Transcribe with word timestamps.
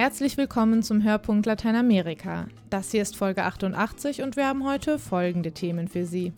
Herzlich 0.00 0.38
willkommen 0.38 0.82
zum 0.82 1.04
Hörpunkt 1.04 1.44
Lateinamerika. 1.44 2.46
Das 2.70 2.90
hier 2.90 3.02
ist 3.02 3.18
Folge 3.18 3.44
88 3.44 4.22
und 4.22 4.34
wir 4.34 4.46
haben 4.46 4.66
heute 4.66 4.98
folgende 4.98 5.52
Themen 5.52 5.88
für 5.88 6.06
Sie. 6.06 6.32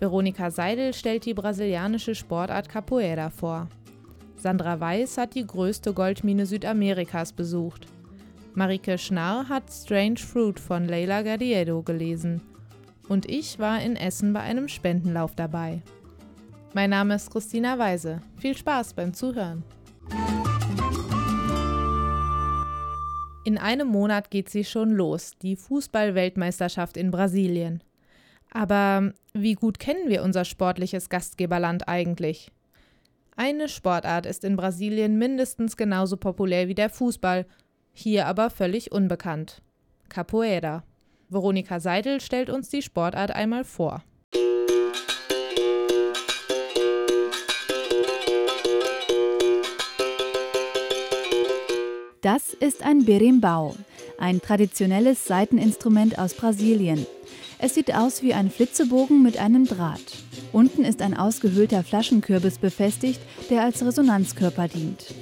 Veronika 0.00 0.50
Seidel 0.50 0.92
stellt 0.92 1.24
die 1.24 1.32
brasilianische 1.32 2.16
Sportart 2.16 2.68
Capoeira 2.68 3.30
vor. 3.30 3.68
Sandra 4.34 4.80
Weiß 4.80 5.16
hat 5.16 5.36
die 5.36 5.46
größte 5.46 5.92
Goldmine 5.92 6.44
Südamerikas 6.44 7.32
besucht. 7.32 7.86
Marike 8.54 8.98
Schnarr 8.98 9.48
hat 9.48 9.70
Strange 9.70 10.18
Fruit 10.18 10.58
von 10.58 10.88
Leila 10.88 11.22
Garriedo 11.22 11.82
gelesen. 11.82 12.42
Und 13.08 13.30
ich 13.30 13.60
war 13.60 13.80
in 13.80 13.94
Essen 13.94 14.32
bei 14.32 14.40
einem 14.40 14.66
Spendenlauf 14.66 15.36
dabei. 15.36 15.82
Mein 16.72 16.90
Name 16.90 17.14
ist 17.14 17.30
Christina 17.30 17.78
Weise. 17.78 18.22
Viel 18.38 18.56
Spaß 18.56 18.94
beim 18.94 19.14
Zuhören. 19.14 19.62
In 23.46 23.58
einem 23.58 23.88
Monat 23.88 24.30
geht 24.30 24.48
sie 24.48 24.64
schon 24.64 24.90
los, 24.90 25.32
die 25.42 25.54
Fußball-Weltmeisterschaft 25.56 26.96
in 26.96 27.10
Brasilien. 27.10 27.82
Aber 28.50 29.12
wie 29.34 29.52
gut 29.52 29.78
kennen 29.78 30.08
wir 30.08 30.22
unser 30.22 30.46
sportliches 30.46 31.10
Gastgeberland 31.10 31.86
eigentlich? 31.86 32.50
Eine 33.36 33.68
Sportart 33.68 34.24
ist 34.24 34.44
in 34.44 34.56
Brasilien 34.56 35.18
mindestens 35.18 35.76
genauso 35.76 36.16
populär 36.16 36.68
wie 36.68 36.74
der 36.74 36.88
Fußball, 36.88 37.44
hier 37.92 38.26
aber 38.26 38.48
völlig 38.48 38.92
unbekannt. 38.92 39.60
Capoeira. 40.08 40.82
Veronika 41.28 41.80
Seidel 41.80 42.22
stellt 42.22 42.48
uns 42.48 42.70
die 42.70 42.80
Sportart 42.82 43.32
einmal 43.32 43.64
vor. 43.64 44.02
Das 52.24 52.54
ist 52.54 52.82
ein 52.82 53.04
Berimbau, 53.04 53.74
ein 54.16 54.40
traditionelles 54.40 55.26
Saiteninstrument 55.26 56.18
aus 56.18 56.32
Brasilien. 56.32 57.06
Es 57.58 57.74
sieht 57.74 57.94
aus 57.94 58.22
wie 58.22 58.32
ein 58.32 58.50
Flitzebogen 58.50 59.22
mit 59.22 59.36
einem 59.36 59.66
Draht. 59.66 60.00
Unten 60.50 60.86
ist 60.86 61.02
ein 61.02 61.14
ausgehöhlter 61.14 61.84
Flaschenkürbis 61.84 62.56
befestigt, 62.56 63.20
der 63.50 63.60
als 63.60 63.84
Resonanzkörper 63.84 64.68
dient. 64.68 65.14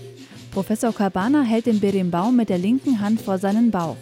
Professor 0.52 0.94
Cabana 0.94 1.42
hält 1.42 1.66
den 1.66 1.80
Berimbau 1.80 2.30
mit 2.30 2.48
der 2.48 2.58
linken 2.58 3.00
Hand 3.00 3.20
vor 3.20 3.38
seinen 3.38 3.72
Bauch. 3.72 3.96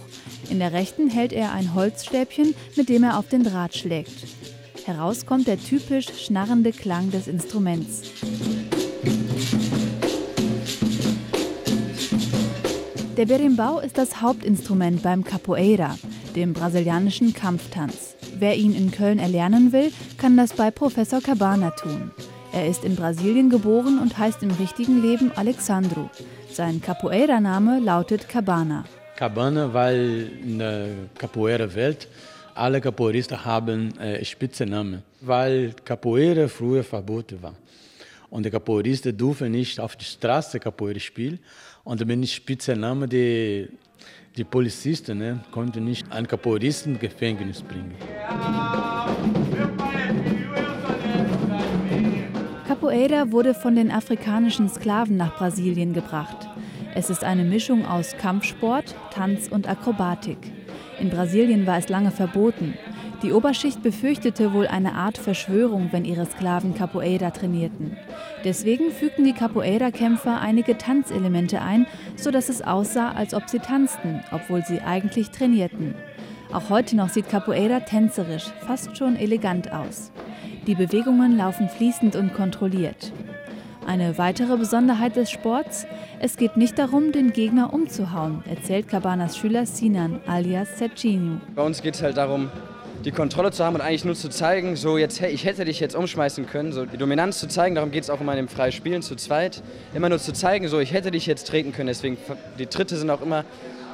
In 0.51 0.59
der 0.59 0.75
rechten 0.75 1.09
hält 1.09 1.33
er 1.33 1.53
ein 1.53 1.73
Holzstäbchen, 1.73 2.55
mit 2.77 2.91
dem 2.91 3.05
er 3.05 3.19
auf 3.19 3.31
den 3.31 3.45
Draht 3.45 3.75
schlägt. 3.75 4.27
Heraus 4.85 5.25
kommt 5.25 5.47
der 5.47 5.59
typisch 5.59 6.09
schnarrende 6.23 6.73
Klang 6.73 7.11
des 7.11 7.29
Instruments. 7.29 8.03
Der 13.21 13.27
Berimbau 13.27 13.81
ist 13.81 13.99
das 13.99 14.23
Hauptinstrument 14.23 15.03
beim 15.03 15.25
Capoeira, 15.25 15.99
dem 16.35 16.55
brasilianischen 16.55 17.35
Kampftanz. 17.35 18.17
Wer 18.39 18.57
ihn 18.57 18.75
in 18.75 18.91
Köln 18.93 19.19
erlernen 19.19 19.75
will, 19.75 19.93
kann 20.17 20.39
das 20.39 20.55
bei 20.55 20.71
Professor 20.71 21.21
Cabana 21.21 21.71
tun. 21.73 22.13
Er 22.51 22.67
ist 22.67 22.83
in 22.83 22.97
Brasilien 22.97 23.51
geboren 23.51 23.99
und 23.99 24.17
heißt 24.17 24.43
im 24.43 24.53
richtigen 24.53 25.03
Leben 25.03 25.33
Alexandro. 25.37 26.09
Sein 26.51 26.81
Capoeira-Name 26.81 27.81
lautet 27.81 28.27
Cabana. 28.27 28.87
Cabana, 29.17 29.75
weil 29.75 30.31
in 30.43 30.59
der 30.59 30.87
Capoeira-Welt 31.19 32.09
alle 32.55 32.81
Capoeiristen 32.81 33.45
haben 33.45 33.99
äh, 33.99 34.25
Spitzennamen, 34.25 35.03
weil 35.21 35.75
Capoeira 35.85 36.49
früher 36.49 36.83
verboten 36.83 37.43
war. 37.43 37.55
Und 38.31 38.47
die 38.47 38.51
Capoeiristen 38.51 39.15
dürfen 39.15 39.51
nicht 39.51 39.79
auf 39.79 39.97
der 39.97 40.07
Straße 40.07 40.59
Capoeira 40.59 41.01
spielen, 41.01 41.41
und 41.85 42.07
wenn 42.07 42.23
ich 42.23 42.35
Spitzname 42.35 43.09
die, 43.09 43.69
die 44.37 44.45
Polizisten 44.45 45.19
ne, 45.19 45.41
konnten 45.51 45.85
nicht 45.85 46.11
einen 46.13 46.27
Kapooristen 46.27 46.93
ins 46.93 47.01
Gefängnis 47.01 47.63
bringen. 47.63 47.95
Capoeira 52.67 53.31
wurde 53.33 53.55
von 53.55 53.75
den 53.75 53.91
afrikanischen 53.91 54.69
Sklaven 54.69 55.17
nach 55.17 55.37
Brasilien 55.37 55.93
gebracht. 55.93 56.49
Es 56.95 57.11
ist 57.11 57.25
eine 57.25 57.45
Mischung 57.45 57.87
aus 57.87 58.17
Kampfsport, 58.17 58.95
Tanz 59.13 59.49
und 59.49 59.69
Akrobatik. 59.69 60.39
In 60.99 61.09
Brasilien 61.09 61.67
war 61.67 61.79
es 61.79 61.89
lange 61.89 62.11
verboten. 62.11 62.75
Die 63.23 63.33
Oberschicht 63.33 63.83
befürchtete 63.83 64.55
wohl 64.55 64.67
eine 64.67 64.95
Art 64.95 65.19
Verschwörung, 65.19 65.89
wenn 65.91 66.07
ihre 66.07 66.25
Sklaven 66.25 66.75
Capoeira 66.75 67.31
trainierten. 67.31 67.99
Deswegen 68.45 68.91
fügten 68.91 69.25
die 69.25 69.35
Capoeira-Kämpfer 69.35 70.41
einige 70.41 70.79
Tanzelemente 70.79 71.61
ein, 71.61 71.87
sodass 72.17 72.49
es 72.49 72.63
aussah, 72.63 73.13
als 73.13 73.35
ob 73.35 73.51
sie 73.51 73.59
tanzten, 73.59 74.21
obwohl 74.33 74.65
sie 74.65 74.81
eigentlich 74.81 75.31
trainierten. 75.31 75.95
Auch 76.51 76.71
heute 76.71 76.97
noch 76.97 77.11
sieht 77.11 77.29
Capoeira 77.29 77.81
tänzerisch, 77.81 78.47
fast 78.67 78.97
schon 78.97 79.17
elegant 79.17 79.71
aus. 79.71 80.13
Die 80.67 80.75
Bewegungen 80.75 81.37
laufen 81.37 81.69
fließend 81.69 82.17
und 82.17 82.33
kontrolliert. 82.33 83.13
Eine 83.87 84.19
weitere 84.19 84.57
Besonderheit 84.57 85.17
des 85.17 85.31
Sports, 85.31 85.87
es 86.21 86.37
geht 86.37 86.57
nicht 86.57 86.79
darum, 86.79 87.13
den 87.13 87.33
Gegner 87.33 87.73
umzuhauen, 87.73 88.43
erzählt 88.49 88.89
Cabanas 88.89 89.37
Schüler 89.37 89.67
Sinan 89.67 90.21
alias 90.27 90.79
Serginho. 90.79 91.41
Bei 91.55 91.63
uns 91.63 91.83
geht 91.83 91.95
es 91.95 92.03
halt 92.03 92.17
darum, 92.17 92.51
die 93.05 93.13
Kontrolle 93.13 93.51
zu 93.51 93.65
haben 93.65 93.75
und 93.75 93.81
eigentlich 93.81 94.05
nur 94.05 94.15
zu 94.15 94.29
zeigen, 94.29 94.77
so 94.77 94.99
jetzt, 94.99 95.21
ich 95.23 95.45
hätte 95.45 95.65
dich 95.65 95.81
jetzt 95.81 95.97
umschmeißen 95.97 96.47
können, 96.47 96.73
so 96.73 96.85
die 96.85 96.99
Dominanz 96.99 97.39
zu 97.39 97.49
zeigen, 97.49 97.75
darum 97.75 97.91
geht 97.91 98.05
es 98.05 98.11
auch 98.11 98.21
immer 98.21 98.33
in 98.33 98.39
dem 98.39 98.49
freien 98.49 98.73
Spielen 98.73 99.03
zu 99.03 99.17
zweit, 99.17 99.63
immer 99.95 100.09
nur 100.09 100.19
zu 100.19 100.33
zeigen, 100.33 100.69
so 100.69 100.79
ich 100.81 100.93
hätte 100.93 101.11
dich 101.11 101.27
jetzt 101.27 101.47
treten 101.47 101.73
können, 101.73 101.87
deswegen 101.87 102.19
die 102.59 102.67
Tritte 102.67 102.97
sind 102.97 103.09
auch 103.11 103.23
immer 103.23 103.45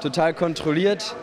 total 0.00 0.34
kontrolliert 0.34 1.14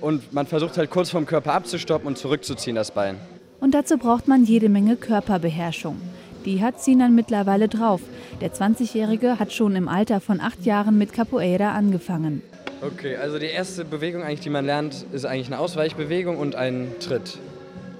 und 0.00 0.32
man 0.32 0.46
versucht 0.46 0.76
halt 0.76 0.90
kurz 0.90 1.10
vom 1.10 1.26
Körper 1.26 1.54
abzustoppen 1.54 2.06
und 2.06 2.18
zurückzuziehen 2.18 2.76
das 2.76 2.90
Bein. 2.90 3.16
Und 3.60 3.72
dazu 3.72 3.96
braucht 3.96 4.28
man 4.28 4.44
jede 4.44 4.68
Menge 4.68 4.96
Körperbeherrschung. 4.96 6.00
Die 6.44 6.62
hat 6.62 6.80
Sinan 6.80 7.14
mittlerweile 7.14 7.68
drauf. 7.68 8.00
Der 8.40 8.52
20-Jährige 8.52 9.38
hat 9.38 9.52
schon 9.52 9.74
im 9.74 9.88
Alter 9.88 10.20
von 10.20 10.40
acht 10.40 10.64
Jahren 10.64 10.98
mit 10.98 11.12
Capoeira 11.12 11.72
angefangen. 11.72 12.42
Okay, 12.82 13.16
also 13.16 13.38
die 13.38 13.46
erste 13.46 13.86
Bewegung 13.86 14.22
eigentlich, 14.22 14.40
die 14.40 14.50
man 14.50 14.66
lernt, 14.66 15.06
ist 15.12 15.24
eigentlich 15.24 15.46
eine 15.46 15.58
Ausweichbewegung 15.58 16.36
und 16.36 16.56
ein 16.56 16.92
Tritt. 17.00 17.38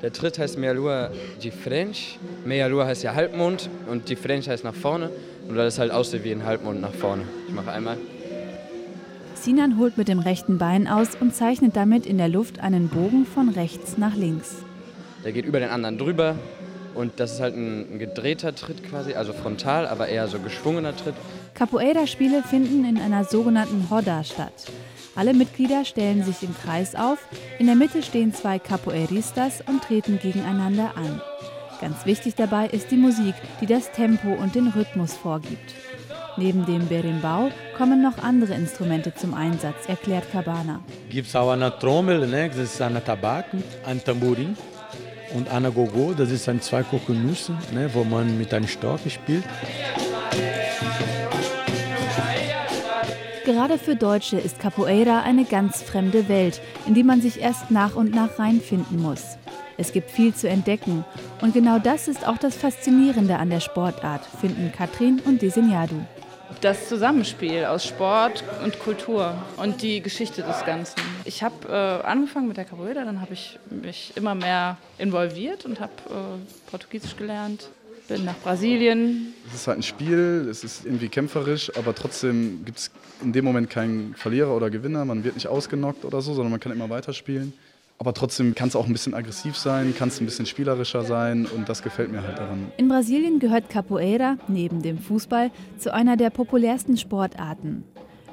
Der 0.03 0.13
Tritt 0.13 0.39
heißt 0.39 0.59
Mealua 0.59 1.11
de 1.43 1.51
French. 1.51 2.19
Mealua 2.45 2.85
heißt 2.85 3.03
ja 3.03 3.15
Halbmond 3.15 3.71
und 3.91 4.11
die 4.11 4.17
French 4.17 4.49
heißt 4.49 4.65
nach 4.65 4.75
vorne. 4.75 5.11
Und 5.49 5.57
weil 5.57 5.65
das 5.65 5.79
halt 5.79 5.93
aussieht 5.93 6.25
wie 6.25 6.33
ein 6.33 6.45
Halbmond 6.45 6.83
nach 6.83 6.93
vorne. 6.93 7.23
Ich 7.49 7.55
mache 7.55 7.73
einmal. 7.73 7.97
Sinan 9.35 9.79
holt 9.79 9.97
mit 9.97 10.09
dem 10.09 10.19
rechten 10.19 10.59
Bein 10.59 10.89
aus 10.89 11.11
und 11.19 11.35
zeichnet 11.35 11.75
damit 11.75 12.05
in 12.05 12.19
der 12.19 12.29
Luft 12.29 12.61
einen 12.61 12.89
Bogen 12.89 13.25
von 13.25 13.49
rechts 13.49 13.97
nach 13.97 14.15
links. 14.15 14.57
Der 15.25 15.33
geht 15.33 15.47
über 15.47 15.59
den 15.59 15.71
anderen 15.71 15.97
drüber 15.97 16.37
und 16.95 17.13
das 17.17 17.33
ist 17.33 17.41
halt 17.41 17.57
ein 17.57 17.99
gedrehter 17.99 18.55
Tritt 18.55 18.85
quasi, 18.85 19.15
also 19.15 19.33
frontal, 19.33 19.87
aber 19.87 20.09
eher 20.09 20.29
so 20.29 20.39
geschwungener 20.39 20.95
Tritt. 20.97 21.15
Capoeira-Spiele 21.57 22.43
finden 22.43 22.85
in 22.85 22.99
einer 23.01 23.25
sogenannten 23.25 23.89
Hoda 23.91 24.23
statt. 24.25 24.53
Alle 25.15 25.33
Mitglieder 25.33 25.87
stellen 25.87 26.23
sich 26.23 26.43
im 26.43 26.55
Kreis 26.55 26.95
auf, 26.95 27.19
in 27.59 27.67
der 27.67 27.77
Mitte 27.77 28.03
stehen 28.03 28.35
zwei 28.35 28.59
Capoeiristas 28.59 29.65
und 29.67 29.83
treten 29.83 30.19
gegeneinander 30.19 30.93
an. 30.97 31.23
Ganz 31.81 32.05
wichtig 32.05 32.35
dabei 32.35 32.67
ist 32.67 32.91
die 32.91 32.99
Musik, 32.99 33.35
die 33.63 33.67
das 33.67 33.91
Tempo 33.93 34.35
und 34.35 34.55
den 34.55 34.69
Rhythmus 34.69 35.15
vorgibt. 35.15 35.75
Neben 36.37 36.67
dem 36.67 36.87
Berimbau 36.89 37.51
kommen 37.79 38.03
noch 38.03 38.19
andere 38.23 38.53
Instrumente 38.53 39.15
zum 39.15 39.33
Einsatz, 39.33 39.89
erklärt 39.89 40.31
Cabana. 40.31 40.81
Gibt 41.09 41.29
es 41.29 41.37
auch 41.37 41.51
eine 41.51 41.79
Trommel, 41.79 42.27
ne? 42.27 42.51
das 42.51 42.59
ist 42.59 42.83
eine 42.83 43.03
Tabak, 43.03 43.47
ein 43.87 44.05
Tambourin 44.05 44.55
und 45.35 45.49
eine 45.49 45.73
Gogo, 45.73 46.13
das 46.13 46.47
ein 46.51 46.61
zwei 46.61 46.83
Kokosnüsse, 46.83 47.53
ne? 47.73 47.89
wo 47.95 48.05
man 48.05 48.37
mit 48.37 48.53
einem 48.53 48.69
Stock 48.69 49.01
spielt. 49.09 49.45
Gerade 53.47 53.79
für 53.79 53.95
Deutsche 53.95 54.39
ist 54.39 54.59
Capoeira 54.59 55.23
eine 55.23 55.45
ganz 55.45 55.81
fremde 55.81 56.29
Welt, 56.29 56.61
in 56.85 56.95
die 56.95 57.05
man 57.05 57.21
sich 57.21 57.41
erst 57.41 57.71
nach 57.71 57.95
und 57.95 58.13
nach 58.13 58.41
reinfinden 58.41 59.01
muss. 59.01 59.39
Es 59.77 59.93
gibt 59.93 60.11
viel 60.11 60.35
zu 60.35 60.49
entdecken 60.49 61.05
und 61.41 61.55
genau 61.55 61.79
das 61.79 62.09
ist 62.09 62.27
auch 62.27 62.39
das 62.39 62.57
Faszinierende 62.57 63.37
an 63.37 63.49
der 63.49 63.61
Sportart, 63.61 64.27
finden 64.41 64.73
Katrin 64.73 65.23
und 65.25 65.43
Desinjadu. 65.43 65.95
Das 66.61 66.89
Zusammenspiel 66.89 67.67
aus 67.67 67.87
Sport 67.87 68.43
und 68.65 68.81
Kultur 68.81 69.41
und 69.59 69.81
die 69.81 70.01
Geschichte 70.01 70.43
des 70.43 70.65
Ganzen. 70.65 71.01
Ich 71.25 71.45
habe 71.45 71.69
äh, 71.69 72.05
angefangen 72.05 72.49
mit 72.49 72.57
der 72.57 72.65
Capoeira, 72.65 73.05
dann 73.05 73.21
habe 73.21 73.35
ich 73.35 73.61
mich 73.71 74.13
immer 74.17 74.35
mehr 74.35 74.77
involviert 74.99 75.65
und 75.67 75.79
habe 75.79 75.93
äh, 76.11 76.69
Portugiesisch 76.69 77.17
gelernt, 77.17 77.69
bin 78.09 78.25
nach 78.25 78.39
Brasilien. 78.39 79.35
Es 79.49 79.55
ist 79.55 79.67
halt 79.67 79.79
ein 79.79 79.83
Spiel, 79.83 80.47
es 80.51 80.65
ist 80.65 80.85
irgendwie 80.85 81.09
kämpferisch, 81.09 81.71
aber 81.77 81.95
trotzdem 81.95 82.65
gibt 82.65 82.79
es 82.79 82.91
in 83.23 83.33
dem 83.33 83.45
Moment 83.45 83.71
keinen 83.71 84.15
Verlierer 84.15 84.55
oder 84.55 84.71
Gewinner. 84.71 85.05
Man 85.05 85.25
wird 85.25 85.35
nicht 85.35 85.49
ausgenockt 85.49 86.05
oder 86.05 86.21
so, 86.21 86.35
sondern 86.35 86.51
man 86.51 86.61
kann 86.61 86.73
immer 86.73 86.91
weiterspielen. 86.91 87.53
Aber 87.99 88.13
trotzdem 88.13 88.55
kann 88.55 88.69
es 88.69 88.77
auch 88.77 88.87
ein 88.87 88.93
bisschen 88.93 89.15
aggressiv 89.15 89.57
sein, 89.57 89.95
kann 89.97 90.09
es 90.09 90.21
ein 90.21 90.27
bisschen 90.27 90.45
spielerischer 90.45 91.03
sein 91.03 91.47
und 91.47 91.69
das 91.69 91.83
gefällt 91.83 92.13
mir 92.13 92.23
halt 92.23 92.39
daran. 92.39 92.71
In 92.77 92.89
Brasilien 92.89 93.39
gehört 93.39 93.71
Capoeira, 93.71 94.37
neben 94.49 94.83
dem 94.83 94.99
Fußball, 94.99 95.51
zu 95.79 95.95
einer 95.95 96.19
der 96.19 96.29
populärsten 96.29 96.99
Sportarten. 96.99 97.85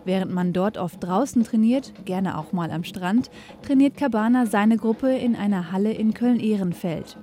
Während 0.06 0.34
man 0.34 0.52
dort 0.52 0.78
oft 0.78 1.02
draußen 1.02 1.46
trainiert, 1.46 1.94
gerne 2.04 2.38
auch 2.38 2.52
mal 2.52 2.72
am 2.72 2.84
Strand, 2.84 3.30
trainiert 3.66 3.96
Cabana 3.96 4.46
seine 4.48 4.76
Gruppe 4.76 5.16
in 5.16 5.38
einer 5.38 5.72
Halle 5.72 5.94
in 5.94 6.14
Köln-Ehrenfeld. 6.14 7.18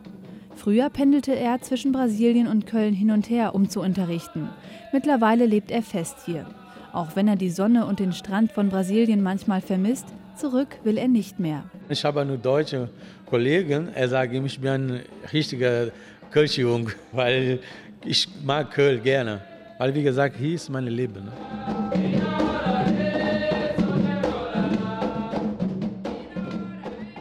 Früher 0.57 0.91
pendelte 0.91 1.35
er 1.35 1.61
zwischen 1.61 1.93
Brasilien 1.93 2.47
und 2.47 2.67
Köln 2.67 2.95
hin 2.95 3.11
und 3.11 3.31
her, 3.31 3.55
um 3.55 3.69
zu 3.69 3.81
unterrichten. 3.81 4.49
Mittlerweile 4.93 5.47
lebt 5.47 5.71
er 5.71 5.83
fest 5.83 6.19
hier. 6.27 6.47
Auch 6.93 7.15
wenn 7.15 7.29
er 7.29 7.37
die 7.37 7.51
Sonne 7.51 7.87
und 7.87 8.01
den 8.01 8.13
Strand 8.13 8.53
von 8.53 8.69
Brasilien 8.69 9.23
manchmal 9.23 9.61
vermisst, 9.61 10.07
zurück 10.37 10.69
will 10.83 10.99
er 10.99 11.09
nicht 11.09 11.39
mehr. 11.39 11.65
Ich 11.89 12.05
habe 12.05 12.25
nur 12.25 12.37
deutsche 12.37 12.89
Kollegen. 13.27 13.89
Er 13.95 14.09
sagt, 14.09 14.33
ich 14.33 14.61
bin 14.61 14.71
ein 14.71 15.01
richtiger 15.33 15.89
Kölschjung, 16.31 16.91
weil 17.13 17.61
ich 18.05 18.29
mag 18.45 18.71
Köln 18.71 19.03
gerne. 19.03 19.41
Weil 19.79 19.95
wie 19.95 20.03
gesagt, 20.03 20.37
hier 20.37 20.55
ist 20.55 20.69
mein 20.69 20.87
Leben. 20.87 21.29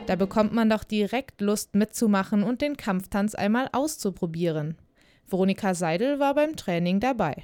Da 0.09 0.15
bekommt 0.15 0.53
man 0.53 0.71
doch 0.71 0.83
direkt 0.83 1.39
Lust 1.39 1.75
mitzumachen 1.75 2.41
und 2.41 2.63
den 2.63 2.77
Kampftanz 2.77 3.35
einmal 3.35 3.69
auszuprobieren. 3.73 4.75
Veronika 5.27 5.75
Seidel 5.75 6.17
war 6.17 6.33
beim 6.33 6.55
Training 6.55 6.99
dabei. 6.99 7.43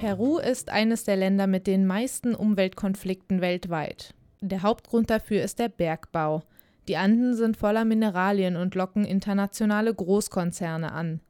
Peru 0.00 0.36
ist 0.36 0.68
eines 0.68 1.04
der 1.04 1.16
Länder 1.16 1.46
mit 1.46 1.66
den 1.66 1.86
meisten 1.86 2.34
Umweltkonflikten 2.34 3.40
weltweit. 3.40 4.12
Der 4.42 4.60
Hauptgrund 4.60 5.08
dafür 5.08 5.42
ist 5.42 5.58
der 5.58 5.70
Bergbau. 5.70 6.42
Die 6.88 6.98
Anden 6.98 7.34
sind 7.36 7.56
voller 7.56 7.86
Mineralien 7.86 8.56
und 8.56 8.74
locken 8.74 9.06
internationale 9.06 9.94
Großkonzerne 9.94 10.92
an. 10.92 11.20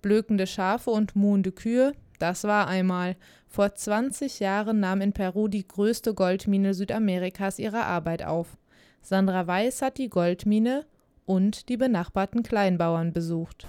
Blökende 0.00 0.46
Schafe 0.46 0.90
und 0.90 1.16
muhende 1.16 1.52
Kühe, 1.52 1.92
das 2.18 2.44
war 2.44 2.68
einmal. 2.68 3.16
Vor 3.48 3.74
20 3.74 4.40
Jahren 4.40 4.80
nahm 4.80 5.00
in 5.00 5.12
Peru 5.12 5.48
die 5.48 5.66
größte 5.66 6.14
Goldmine 6.14 6.74
Südamerikas 6.74 7.58
ihre 7.58 7.84
Arbeit 7.84 8.24
auf. 8.24 8.56
Sandra 9.02 9.46
Weiß 9.46 9.82
hat 9.82 9.98
die 9.98 10.08
Goldmine 10.08 10.86
und 11.26 11.68
die 11.68 11.76
benachbarten 11.76 12.42
Kleinbauern 12.42 13.12
besucht. 13.12 13.66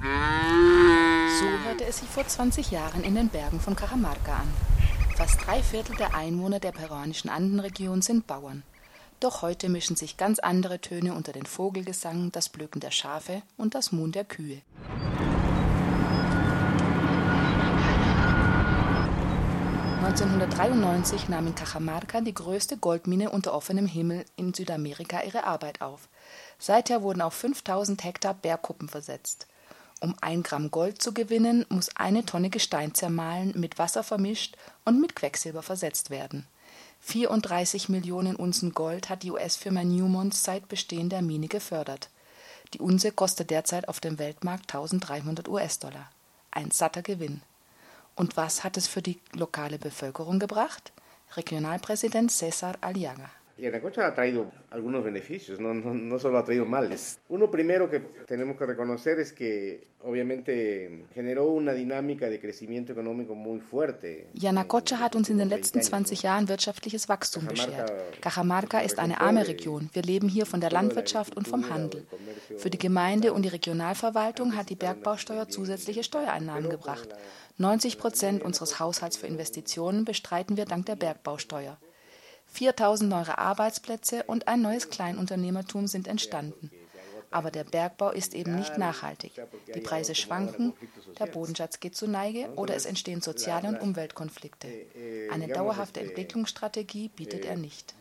So 0.00 1.46
hörte 1.66 1.84
es 1.88 1.98
sich 1.98 2.08
vor 2.08 2.26
20 2.26 2.70
Jahren 2.70 3.02
in 3.02 3.14
den 3.14 3.28
Bergen 3.28 3.60
von 3.60 3.74
Cajamarca 3.74 4.34
an. 4.34 4.48
Fast 5.16 5.46
drei 5.46 5.62
Viertel 5.62 5.96
der 5.96 6.14
Einwohner 6.14 6.60
der 6.60 6.72
peruanischen 6.72 7.30
Andenregion 7.30 8.02
sind 8.02 8.26
Bauern. 8.26 8.62
Doch 9.18 9.40
heute 9.40 9.70
mischen 9.70 9.96
sich 9.96 10.18
ganz 10.18 10.38
andere 10.38 10.78
Töne 10.78 11.14
unter 11.14 11.32
den 11.32 11.46
Vogelgesang, 11.46 12.30
das 12.32 12.50
Blöken 12.50 12.80
der 12.80 12.90
Schafe 12.90 13.42
und 13.56 13.74
das 13.74 13.92
Muhen 13.92 14.12
der 14.12 14.24
Kühe. 14.24 14.60
1993 20.06 21.28
nahm 21.28 21.48
in 21.48 21.56
Cajamarca 21.56 22.20
die 22.20 22.32
größte 22.32 22.76
Goldmine 22.76 23.30
unter 23.30 23.52
offenem 23.52 23.88
Himmel 23.88 24.24
in 24.36 24.54
Südamerika 24.54 25.24
ihre 25.24 25.42
Arbeit 25.42 25.80
auf. 25.80 26.08
Seither 26.60 27.02
wurden 27.02 27.22
auf 27.22 27.34
5000 27.34 28.04
Hektar 28.04 28.34
Bergkuppen 28.34 28.88
versetzt. 28.88 29.48
Um 30.00 30.14
ein 30.20 30.44
Gramm 30.44 30.70
Gold 30.70 31.02
zu 31.02 31.12
gewinnen, 31.12 31.66
muss 31.70 31.88
eine 31.96 32.24
Tonne 32.24 32.50
Gestein 32.50 32.94
zermahlen, 32.94 33.52
mit 33.56 33.80
Wasser 33.80 34.04
vermischt 34.04 34.56
und 34.84 35.00
mit 35.00 35.16
Quecksilber 35.16 35.64
versetzt 35.64 36.10
werden. 36.10 36.46
34 37.00 37.88
Millionen 37.88 38.36
Unzen 38.36 38.74
Gold 38.74 39.08
hat 39.08 39.24
die 39.24 39.32
US-Firma 39.32 39.82
Newmont 39.82 40.34
seit 40.34 40.68
Bestehen 40.68 41.08
der 41.08 41.22
Mine 41.22 41.48
gefördert. 41.48 42.10
Die 42.74 42.80
Unze 42.80 43.10
kostet 43.10 43.50
derzeit 43.50 43.88
auf 43.88 43.98
dem 43.98 44.20
Weltmarkt 44.20 44.72
1300 44.72 45.48
US-Dollar. 45.48 46.08
Ein 46.52 46.70
satter 46.70 47.02
Gewinn. 47.02 47.42
Und 48.16 48.36
was 48.36 48.64
hat 48.64 48.76
es 48.76 48.88
für 48.88 49.02
die 49.02 49.20
lokale 49.34 49.78
Bevölkerung 49.78 50.38
gebracht? 50.38 50.92
Regionalpräsident 51.36 52.32
Cesar 52.32 52.76
Aliaga. 52.80 53.30
Yanacocha 53.58 54.06
ha 54.06 54.14
traído 54.14 54.52
algunos 54.70 55.02
beneficios, 55.02 55.58
no, 55.58 55.72
no, 55.72 55.94
no, 55.94 56.18
solo 56.18 56.36
ha 56.38 56.44
traído 56.44 56.66
males. 56.66 57.18
Uno 57.30 57.50
primero 57.50 57.88
que 57.88 58.00
tenemos 58.26 58.58
que 58.58 58.66
reconocer 58.66 59.18
es 59.18 59.32
que 59.32 59.88
obviamente 60.02 61.06
generó 61.14 61.46
una 61.46 61.72
dinámica 61.72 62.28
de 62.28 62.38
crecimiento 62.38 62.92
económico 62.92 63.34
muy 63.34 63.60
fuerte. 63.60 64.28
Yanacocha 64.34 64.98
hat 64.98 65.16
uns 65.16 65.30
in 65.30 65.38
den 65.38 65.48
letzten 65.48 65.80
20 65.80 66.22
Jahren 66.22 66.48
wirtschaftliches 66.48 67.08
Wachstum 67.08 67.46
beschert. 67.46 67.90
Cajamarca 68.20 68.80
ist 68.80 68.98
eine 68.98 69.22
arme 69.22 69.48
Region. 69.48 69.88
Wir 69.94 70.02
leben 70.02 70.28
hier 70.28 70.44
von 70.44 70.60
der 70.60 70.70
Landwirtschaft 70.70 71.34
und 71.34 71.48
vom 71.48 71.70
Handel. 71.70 72.06
Für 72.58 72.68
die 72.68 72.78
Gemeinde 72.78 73.32
und 73.32 73.42
die 73.42 73.48
Regionalverwaltung 73.48 74.54
hat 74.54 74.68
die 74.68 74.76
Bergbausteuer 74.76 75.48
zusätzliche 75.48 76.04
Steuereinnahmen 76.04 76.68
gebracht. 76.68 77.08
90 77.58 77.98
Prozent 77.98 78.42
unseres 78.42 78.78
Haushalts 78.80 79.16
für 79.16 79.26
Investitionen 79.26 80.04
bestreiten 80.04 80.58
wir 80.58 80.66
dank 80.66 80.84
der 80.86 80.96
Bergbausteuer. 80.96 81.78
4000 82.48 83.08
neue 83.08 83.38
Arbeitsplätze 83.38 84.24
und 84.24 84.46
ein 84.46 84.60
neues 84.60 84.90
Kleinunternehmertum 84.90 85.86
sind 85.86 86.06
entstanden. 86.06 86.70
Aber 87.30 87.50
der 87.50 87.64
Bergbau 87.64 88.10
ist 88.10 88.34
eben 88.34 88.54
nicht 88.56 88.78
nachhaltig. 88.78 89.32
Die 89.74 89.80
Preise 89.80 90.14
schwanken, 90.14 90.74
der 91.18 91.26
Bodenschatz 91.26 91.80
geht 91.80 91.96
zu 91.96 92.06
Neige 92.06 92.48
oder 92.56 92.76
es 92.76 92.86
entstehen 92.86 93.20
soziale 93.20 93.68
und 93.68 93.80
Umweltkonflikte. 93.80 94.68
Eine 95.30 95.48
dauerhafte 95.48 96.00
Entwicklungsstrategie 96.00 97.08
bietet 97.08 97.44
er 97.46 97.56
nicht. 97.56 97.94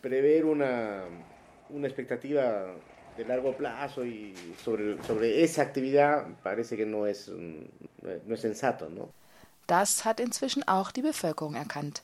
Das 9.67 10.05
hat 10.05 10.19
inzwischen 10.19 10.67
auch 10.67 10.91
die 10.91 11.01
Bevölkerung 11.01 11.55
erkannt. 11.55 12.03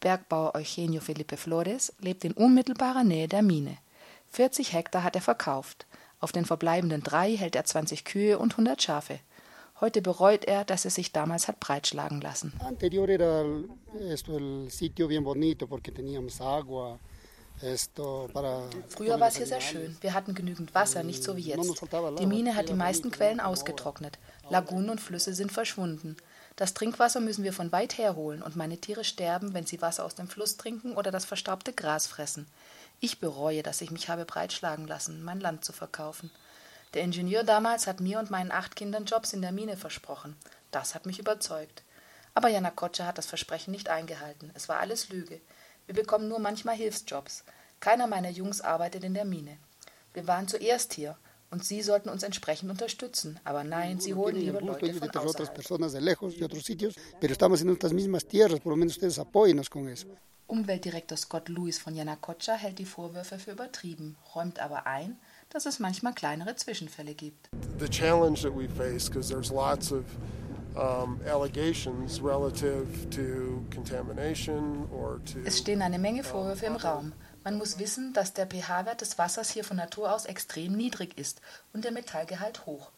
Bergbauer 0.00 0.54
Eugenio 0.54 1.00
Felipe 1.00 1.36
Flores 1.36 1.92
lebt 2.00 2.24
in 2.24 2.32
unmittelbarer 2.32 3.04
Nähe 3.04 3.28
der 3.28 3.42
Mine. 3.42 3.78
40 4.30 4.72
Hektar 4.72 5.02
hat 5.02 5.16
er 5.16 5.22
verkauft. 5.22 5.86
Auf 6.20 6.32
den 6.32 6.44
verbleibenden 6.44 7.02
drei 7.02 7.36
hält 7.36 7.56
er 7.56 7.64
20 7.64 8.04
Kühe 8.04 8.38
und 8.38 8.52
100 8.52 8.82
Schafe. 8.82 9.20
Heute 9.80 10.02
bereut 10.02 10.44
er, 10.44 10.64
dass 10.64 10.84
er 10.84 10.90
sich 10.90 11.12
damals 11.12 11.46
hat 11.48 11.60
breitschlagen 11.60 12.20
lassen. 12.20 12.52
Früher 18.88 19.20
war 19.20 19.28
es 19.28 19.36
hier 19.36 19.46
sehr 19.46 19.60
schön. 19.60 19.96
Wir 20.00 20.14
hatten 20.14 20.34
genügend 20.34 20.74
Wasser, 20.74 21.02
nicht 21.02 21.22
so 21.22 21.36
wie 21.36 21.42
jetzt. 21.42 21.82
Die 22.18 22.26
Mine 22.26 22.54
hat 22.54 22.68
die 22.68 22.74
meisten 22.74 23.10
Quellen 23.10 23.40
ausgetrocknet. 23.40 24.18
Lagunen 24.48 24.90
und 24.90 25.00
Flüsse 25.00 25.34
sind 25.34 25.52
verschwunden. 25.52 26.16
Das 26.58 26.74
Trinkwasser 26.74 27.20
müssen 27.20 27.44
wir 27.44 27.52
von 27.52 27.70
weit 27.70 27.98
her 27.98 28.16
holen 28.16 28.42
und 28.42 28.56
meine 28.56 28.78
Tiere 28.78 29.04
sterben, 29.04 29.54
wenn 29.54 29.64
sie 29.64 29.80
Wasser 29.80 30.04
aus 30.04 30.16
dem 30.16 30.26
Fluss 30.26 30.56
trinken 30.56 30.96
oder 30.96 31.12
das 31.12 31.24
verstaubte 31.24 31.72
Gras 31.72 32.08
fressen. 32.08 32.48
Ich 32.98 33.20
bereue, 33.20 33.62
dass 33.62 33.80
ich 33.80 33.92
mich 33.92 34.08
habe 34.08 34.24
breitschlagen 34.24 34.88
lassen, 34.88 35.22
mein 35.22 35.38
Land 35.38 35.64
zu 35.64 35.72
verkaufen. 35.72 36.32
Der 36.94 37.02
Ingenieur 37.02 37.44
damals 37.44 37.86
hat 37.86 38.00
mir 38.00 38.18
und 38.18 38.30
meinen 38.32 38.50
acht 38.50 38.74
Kindern 38.74 39.04
Jobs 39.04 39.32
in 39.32 39.40
der 39.40 39.52
Mine 39.52 39.76
versprochen. 39.76 40.34
Das 40.72 40.96
hat 40.96 41.06
mich 41.06 41.20
überzeugt. 41.20 41.84
Aber 42.34 42.48
Jana 42.48 42.72
Kotscher 42.72 43.06
hat 43.06 43.18
das 43.18 43.26
Versprechen 43.26 43.70
nicht 43.70 43.88
eingehalten. 43.88 44.50
Es 44.54 44.68
war 44.68 44.80
alles 44.80 45.10
Lüge. 45.10 45.40
Wir 45.86 45.94
bekommen 45.94 46.26
nur 46.26 46.40
manchmal 46.40 46.74
Hilfsjobs. 46.74 47.44
Keiner 47.78 48.08
meiner 48.08 48.30
Jungs 48.30 48.62
arbeitet 48.62 49.04
in 49.04 49.14
der 49.14 49.24
Mine. 49.24 49.58
Wir 50.12 50.26
waren 50.26 50.48
zuerst 50.48 50.92
hier 50.94 51.16
und 51.50 51.64
Sie 51.64 51.82
sollten 51.82 52.08
uns 52.08 52.22
entsprechend 52.22 52.70
unterstützen. 52.70 53.40
Aber 53.44 53.64
nein, 53.64 54.00
Sie 54.00 54.14
holen 54.14 54.36
lieber 54.36 54.60
Leute 54.60 54.92
von 54.94 55.10
außerhalb. 55.10 55.58
Umweltdirektor 60.46 61.18
Scott 61.18 61.48
Lewis 61.50 61.78
von 61.78 61.94
Yanacocha 61.94 62.54
hält 62.54 62.78
die 62.78 62.86
Vorwürfe 62.86 63.38
für 63.38 63.52
übertrieben, 63.52 64.16
räumt 64.34 64.60
aber 64.60 64.86
ein, 64.86 65.18
dass 65.50 65.66
es 65.66 65.78
manchmal 65.78 66.14
kleinere 66.14 66.56
Zwischenfälle 66.56 67.14
gibt. 67.14 67.50
The 67.78 67.88
challenge 67.88 68.40
that 68.40 68.56
we 68.56 68.66
face, 68.66 69.10
because 69.10 69.28
there's 69.28 69.50
lots 69.50 69.92
of 69.92 70.04
es 75.44 75.58
stehen 75.58 75.82
eine 75.82 75.98
Menge 75.98 76.22
Vorwürfe 76.22 76.66
im 76.66 76.76
Raum. 76.76 77.12
Man 77.48 77.56
muss 77.56 77.78
wissen, 77.78 78.12
dass 78.12 78.34
der 78.34 78.46
pH-Wert 78.46 79.00
des 79.00 79.16
Wassers 79.16 79.48
hier 79.48 79.64
von 79.64 79.78
Natur 79.78 80.12
aus 80.12 80.26
extrem 80.26 80.76
niedrig 80.76 81.16
ist 81.16 81.40
und 81.72 81.82
der 81.82 81.92
Metallgehalt 81.92 82.66
hoch. 82.66 82.90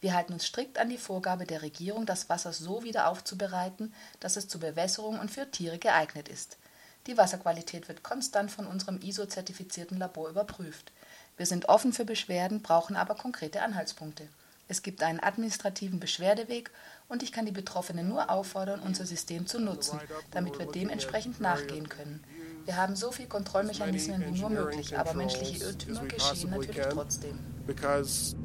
Wir 0.00 0.14
halten 0.14 0.32
uns 0.32 0.44
strikt 0.44 0.78
an 0.78 0.88
die 0.88 0.98
Vorgabe 0.98 1.46
der 1.46 1.62
Regierung, 1.62 2.04
das 2.04 2.28
Wasser 2.28 2.52
so 2.52 2.82
wieder 2.82 3.06
aufzubereiten, 3.06 3.94
dass 4.18 4.34
es 4.34 4.48
zur 4.48 4.60
Bewässerung 4.60 5.20
und 5.20 5.30
für 5.30 5.48
Tiere 5.48 5.78
geeignet 5.78 6.28
ist. 6.28 6.58
Die 7.06 7.16
Wasserqualität 7.16 7.86
wird 7.86 8.02
konstant 8.02 8.50
von 8.50 8.66
unserem 8.66 9.00
ISO-zertifizierten 9.00 9.98
Labor 9.98 10.30
überprüft. 10.30 10.90
Wir 11.36 11.46
sind 11.46 11.68
offen 11.68 11.92
für 11.92 12.04
Beschwerden, 12.04 12.60
brauchen 12.60 12.96
aber 12.96 13.14
konkrete 13.14 13.62
Anhaltspunkte. 13.62 14.26
Es 14.66 14.82
gibt 14.82 15.04
einen 15.04 15.22
administrativen 15.22 16.00
Beschwerdeweg 16.00 16.72
und 17.08 17.22
ich 17.22 17.30
kann 17.30 17.46
die 17.46 17.52
Betroffenen 17.52 18.08
nur 18.08 18.30
auffordern, 18.30 18.80
unser 18.80 19.06
System 19.06 19.46
zu 19.46 19.60
nutzen, 19.60 20.00
damit 20.32 20.58
wir 20.58 20.66
dementsprechend 20.66 21.40
nachgehen 21.40 21.88
können. 21.88 22.24
Wir 22.64 22.76
haben 22.76 22.96
so 22.96 23.10
viele 23.10 23.28
Kontrollmechanismen 23.28 24.24
wie 24.34 24.40
nur 24.40 24.50
möglich, 24.50 24.96
aber 24.96 25.14
menschliche 25.14 25.64
Irrtümer 25.64 26.04
geschehen 26.04 26.50
natürlich 26.50 26.86
trotzdem. 26.88 27.38
Because 27.66 28.36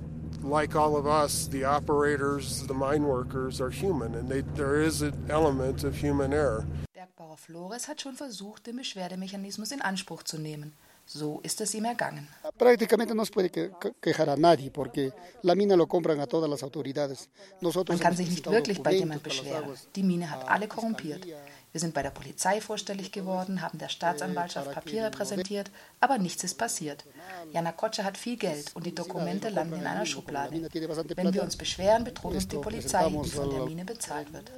like 0.44 0.76
all 0.76 0.96
of 0.96 1.06
us, 1.06 1.50
the 1.52 1.66
operators, 1.66 2.64
the 2.68 2.74
mine 2.74 3.06
workers 3.06 3.62
are 3.62 3.72
human 3.72 4.16
and 4.16 4.30
they, 4.30 4.44
there 4.56 4.82
is 4.82 5.02
an 5.02 5.14
element 5.30 5.84
of 5.84 5.96
human 6.02 6.32
error. 6.32 6.66
Bergbauer 6.94 7.38
Flores 7.38 7.88
hat 7.88 8.02
schon 8.02 8.16
versucht, 8.16 8.68
den 8.68 8.78
Beschwerdemechanismus 8.78 9.72
in 9.72 9.82
Anspruch 9.82 10.24
zu 10.24 10.38
nehmen. 10.38 10.74
So 11.10 11.40
ist 11.42 11.62
es 11.62 11.74
ihm 11.74 11.86
ergangen. 11.86 12.28
Prácticamente 12.58 13.16
no 13.16 13.24
se 13.24 13.32
puede 13.32 13.50
quejar 13.50 14.30
a 14.30 14.36
nadie 14.36 14.70
porque 14.70 15.14
la 15.42 15.56
mina 15.56 15.76
lo 15.76 15.88
compran 15.88 16.20
a 16.20 16.28
todas 16.28 16.50
las 16.50 16.64
autoridades. 16.64 17.30
Man 17.62 18.00
kann 18.00 18.16
sich 18.16 18.30
nicht 18.30 18.46
wirklich 18.50 18.84
bei 18.84 18.94
jemand 18.94 19.24
beschweren. 19.24 19.70
Die 19.96 20.04
Mine 20.04 20.30
hat 20.30 20.46
alle 20.50 20.68
korrumpiert. 20.68 21.26
Wir 21.72 21.82
sind 21.82 21.94
bei 21.94 22.02
der 22.02 22.10
Polizei 22.12 22.62
vorstellig 22.62 23.12
geworden, 23.12 23.62
haben 23.62 23.78
der 23.78 23.90
Staatsanwaltschaft 23.90 24.72
Papiere 24.72 25.12
präsentiert, 25.12 25.70
aber 26.00 26.18
nichts 26.18 26.44
ist 26.44 26.58
passiert. 26.58 27.06
Jana 27.54 27.72
Kotsche 27.72 28.04
hat 28.04 28.18
viel 28.18 28.38
Geld 28.38 28.72
und 28.76 28.86
die 28.86 28.96
Dokumente 28.96 29.50
landen 29.50 29.80
in 29.80 29.88
einer 29.88 30.06
Schublade. 30.06 30.52
Wenn 30.54 31.34
wir 31.34 31.44
uns 31.44 31.58
beschweren, 31.58 32.04
bedroht 32.04 32.34
uns 32.34 32.48
die 32.48 32.58
Polizei, 32.58 33.10
die 33.10 33.30
von 33.30 33.50
der 33.50 33.66
Mine 33.66 33.86
bezahlt 33.86 34.32
wird. 34.34 34.52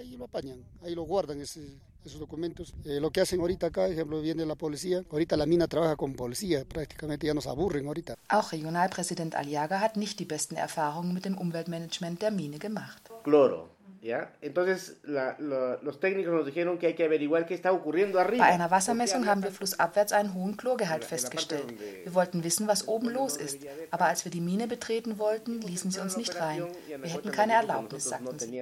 esos 2.05 2.19
documentos. 2.19 2.73
Eh, 2.85 2.99
lo 2.99 3.11
que 3.11 3.21
hacen 3.21 3.39
ahorita 3.39 3.67
acá, 3.67 3.87
ejemplo, 3.87 4.21
viene 4.21 4.45
la 4.45 4.55
policía. 4.55 5.03
Ahorita 5.11 5.35
la 5.37 5.45
mina 5.45 5.67
trabaja 5.67 5.95
con 5.95 6.13
policía, 6.13 6.65
prácticamente 6.65 7.27
ya 7.27 7.33
nos 7.33 7.47
aburren 7.47 7.87
ahorita. 7.87 8.15
Auch 8.29 8.51
Regionalpräsident 8.51 9.35
Aliaga 9.35 9.79
hat 9.79 9.97
nicht 9.97 10.19
die 10.19 10.25
besten 10.25 10.55
Erfahrungen 10.55 11.13
mit 11.13 11.25
dem 11.25 11.37
Umweltmanagement 11.37 12.21
der 12.21 12.31
Mine 12.31 12.59
gemacht. 12.59 13.09
Cloro. 13.23 13.69
¿Ya? 14.01 14.31
Entonces 14.41 14.97
la, 15.03 15.35
la, 15.39 15.77
los 15.81 15.99
técnicos 15.99 16.33
nos 16.33 16.45
dijeron 16.45 16.77
que 16.77 16.87
hay 16.87 16.93
que 16.93 17.03
averiguar 17.03 17.45
qué 17.45 17.53
está 17.53 17.73
ocurriendo 17.73 18.19
arriba. 18.19 18.45
Bei 18.45 18.53
einer 18.53 18.71
Wassermessung 18.71 19.25
haben 19.27 19.43
wir 19.43 19.51
flussabwärts 19.51 20.13
einen 20.13 20.33
hohen 20.33 20.55
Chlorgehalt 20.55 21.03
festgestellt. 21.03 21.73
Wir 22.03 22.13
wollten 22.13 22.43
wissen, 22.43 22.67
was 22.67 22.87
oben 22.87 23.09
los 23.09 23.35
ist. 23.35 23.59
Aber 23.91 24.05
als 24.05 24.23
wir 24.23 24.31
die 24.31 24.39
Mine 24.39 24.67
betreten 24.67 25.19
wollten, 25.19 25.61
ließen 25.61 25.91
sie 25.91 25.99
uns 25.99 26.15
nicht 26.15 26.39
rein. 26.39 26.63
Wir 26.87 27.11
hätten 27.11 27.31
keine 27.31 27.53
Erlaubnis, 27.53 28.05
sagten 28.05 28.39
sie. 28.39 28.57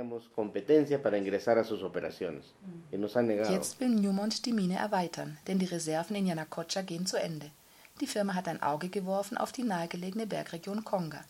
Jetzt 3.51 3.79
will 3.79 3.89
Newmont 3.89 4.46
die 4.46 4.53
Mine 4.53 4.77
erweitern, 4.77 5.38
denn 5.48 5.60
die 5.60 5.65
Reserven 5.65 6.15
in 6.15 6.25
Yanacocha 6.25 6.82
gehen 6.82 7.06
zu 7.06 7.17
Ende. 7.17 7.51
Die 8.01 8.08
Firma 8.08 8.34
hat 8.34 8.48
ein 8.48 8.62
Auge 8.62 8.89
geworfen 8.89 9.38
auf 9.38 9.51
die 9.51 9.63
nahegelegene 9.63 10.27
Bergregion 10.27 10.84
Konga. 10.84 11.24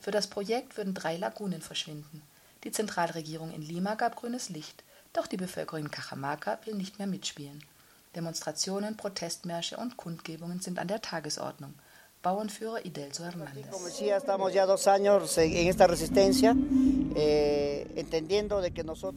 Für 0.00 0.10
das 0.10 0.26
Projekt 0.26 0.76
würden 0.76 0.94
drei 0.94 1.16
Lagunen 1.16 1.60
verschwinden. 1.60 2.22
Die 2.64 2.72
Zentralregierung 2.72 3.52
in 3.52 3.62
Lima 3.62 3.94
gab 3.94 4.16
grünes 4.16 4.48
Licht, 4.48 4.82
doch 5.12 5.26
die 5.26 5.36
Bevölkerung 5.36 5.86
in 5.86 5.90
Cajamarca 5.90 6.58
will 6.64 6.74
nicht 6.74 6.98
mehr 6.98 7.06
mitspielen. 7.06 7.62
Demonstrationen, 8.16 8.96
Protestmärsche 8.96 9.76
und 9.76 9.96
Kundgebungen 9.96 10.60
sind 10.60 10.78
an 10.78 10.88
der 10.88 11.00
Tagesordnung. 11.00 11.74
Bauernführer 12.22 12.84
Idelso 12.84 13.22
Hernández. 13.24 13.66
Eh, 17.14 17.86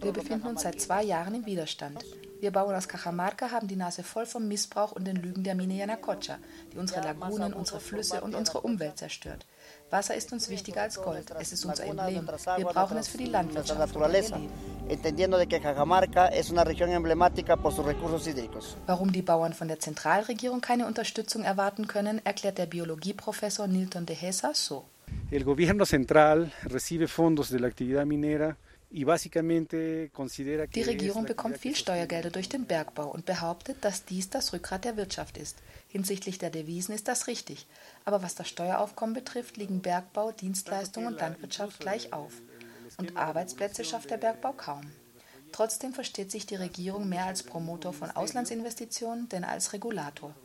Wir 0.01 0.11
befinden 0.13 0.47
uns 0.47 0.61
seit 0.61 0.79
zwei 0.79 1.03
Jahren 1.03 1.35
im 1.35 1.45
Widerstand. 1.45 2.05
Wir 2.41 2.51
Bauern 2.51 2.75
aus 2.75 2.87
Cajamarca 2.87 3.51
haben 3.51 3.67
die 3.67 3.75
Nase 3.75 4.01
voll 4.01 4.25
vom 4.25 4.47
Missbrauch 4.47 4.93
und 4.93 5.05
den 5.05 5.17
Lügen 5.17 5.43
der 5.43 5.53
Mine 5.53 5.75
Yanacocha, 5.75 6.39
die 6.73 6.79
unsere 6.79 7.01
Lagunen, 7.01 7.53
unsere 7.53 7.79
Flüsse 7.79 8.21
und 8.21 8.33
unsere 8.33 8.61
Umwelt 8.61 8.97
zerstört. 8.97 9.45
Wasser 9.91 10.15
ist 10.15 10.33
uns 10.33 10.49
wichtiger 10.49 10.81
als 10.81 10.99
Gold. 10.99 11.31
Es 11.39 11.53
ist 11.53 11.65
unser 11.65 11.83
Emblem. 11.83 12.27
Wir 12.57 12.65
brauchen 12.65 12.97
es 12.97 13.09
für 13.09 13.19
die 13.19 13.25
Landwirtschaft. 13.25 13.93
Warum 18.87 19.11
die 19.11 19.21
Bauern 19.21 19.53
von 19.53 19.67
der 19.67 19.79
Zentralregierung 19.79 20.61
keine 20.61 20.87
Unterstützung 20.87 21.43
erwarten 21.43 21.85
können, 21.85 22.25
erklärt 22.25 22.57
der 22.57 22.65
Biologieprofessor 22.65 23.67
Nilton 23.67 24.07
de 24.07 24.15
Hesa 24.15 24.55
so. 24.55 24.85
El 25.29 25.43
gobierno 25.43 25.85
central 25.85 26.51
recibe 26.63 27.07
fondos 27.07 27.49
de 27.49 27.59
la 27.59 27.67
actividad 27.67 28.05
minera 28.05 28.57
Die 28.93 30.81
Regierung 30.81 31.25
bekommt 31.25 31.57
viel 31.57 31.75
Steuergelder 31.77 32.29
durch 32.29 32.49
den 32.49 32.65
Bergbau 32.65 33.07
und 33.09 33.25
behauptet, 33.25 33.77
dass 33.85 34.03
dies 34.03 34.29
das 34.29 34.51
Rückgrat 34.51 34.83
der 34.83 34.97
Wirtschaft 34.97 35.37
ist. 35.37 35.59
Hinsichtlich 35.87 36.39
der 36.39 36.49
Devisen 36.49 36.93
ist 36.93 37.07
das 37.07 37.27
richtig. 37.27 37.67
Aber 38.03 38.21
was 38.21 38.35
das 38.35 38.49
Steueraufkommen 38.49 39.15
betrifft, 39.15 39.55
liegen 39.55 39.81
Bergbau, 39.81 40.33
Dienstleistungen 40.33 41.07
und 41.07 41.21
Landwirtschaft 41.21 41.79
gleich 41.79 42.11
auf. 42.11 42.33
Und 42.97 43.15
Arbeitsplätze 43.15 43.85
schafft 43.85 44.11
der 44.11 44.17
Bergbau 44.17 44.51
kaum. 44.51 44.91
Trotzdem 45.53 45.93
versteht 45.93 46.29
sich 46.29 46.45
die 46.45 46.55
Regierung 46.55 47.07
mehr 47.07 47.25
als 47.25 47.43
Promotor 47.43 47.93
von 47.93 48.11
Auslandsinvestitionen 48.11 49.29
denn 49.29 49.45
als 49.45 49.71
Regulator. 49.71 50.35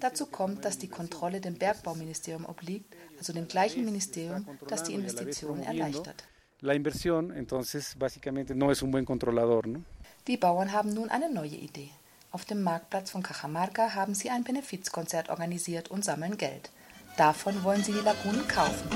Dazu 0.00 0.24
kommt, 0.24 0.64
dass 0.64 0.78
die 0.78 0.88
Kontrolle 0.88 1.42
dem 1.42 1.58
Bergbauministerium 1.58 2.46
obliegt, 2.46 2.96
also 3.18 3.34
dem 3.34 3.46
gleichen 3.46 3.84
Ministerium, 3.84 4.48
das 4.68 4.84
die 4.84 4.94
Investitionen 4.94 5.62
erleichtert 5.62 6.24
la 6.62 6.74
inversión, 6.74 7.32
entonces 7.36 7.96
básicamente 7.98 8.54
no 8.54 8.70
es 8.70 8.82
un 8.82 8.90
buen 8.90 9.04
controlador. 9.04 9.66
¿no? 9.66 9.82
Die 10.26 10.36
Bauern 10.36 10.72
haben 10.72 10.94
nun 10.94 11.10
eine 11.10 11.30
neue 11.30 11.56
Idee. 11.56 11.90
Auf 12.32 12.44
dem 12.44 12.62
Marktplatz 12.62 13.10
von 13.10 13.22
Cajamarca 13.22 13.94
haben 13.94 14.14
sie 14.14 14.30
ein 14.30 14.44
Benefizkonzert 14.44 15.30
organisiert 15.30 15.90
und 15.90 16.04
sammeln 16.04 16.36
Geld. 16.36 16.70
Davon 17.16 17.64
wollen 17.64 17.82
sie 17.82 17.92
die 17.92 18.00
Lagunen 18.00 18.46
kaufen. 18.46 18.88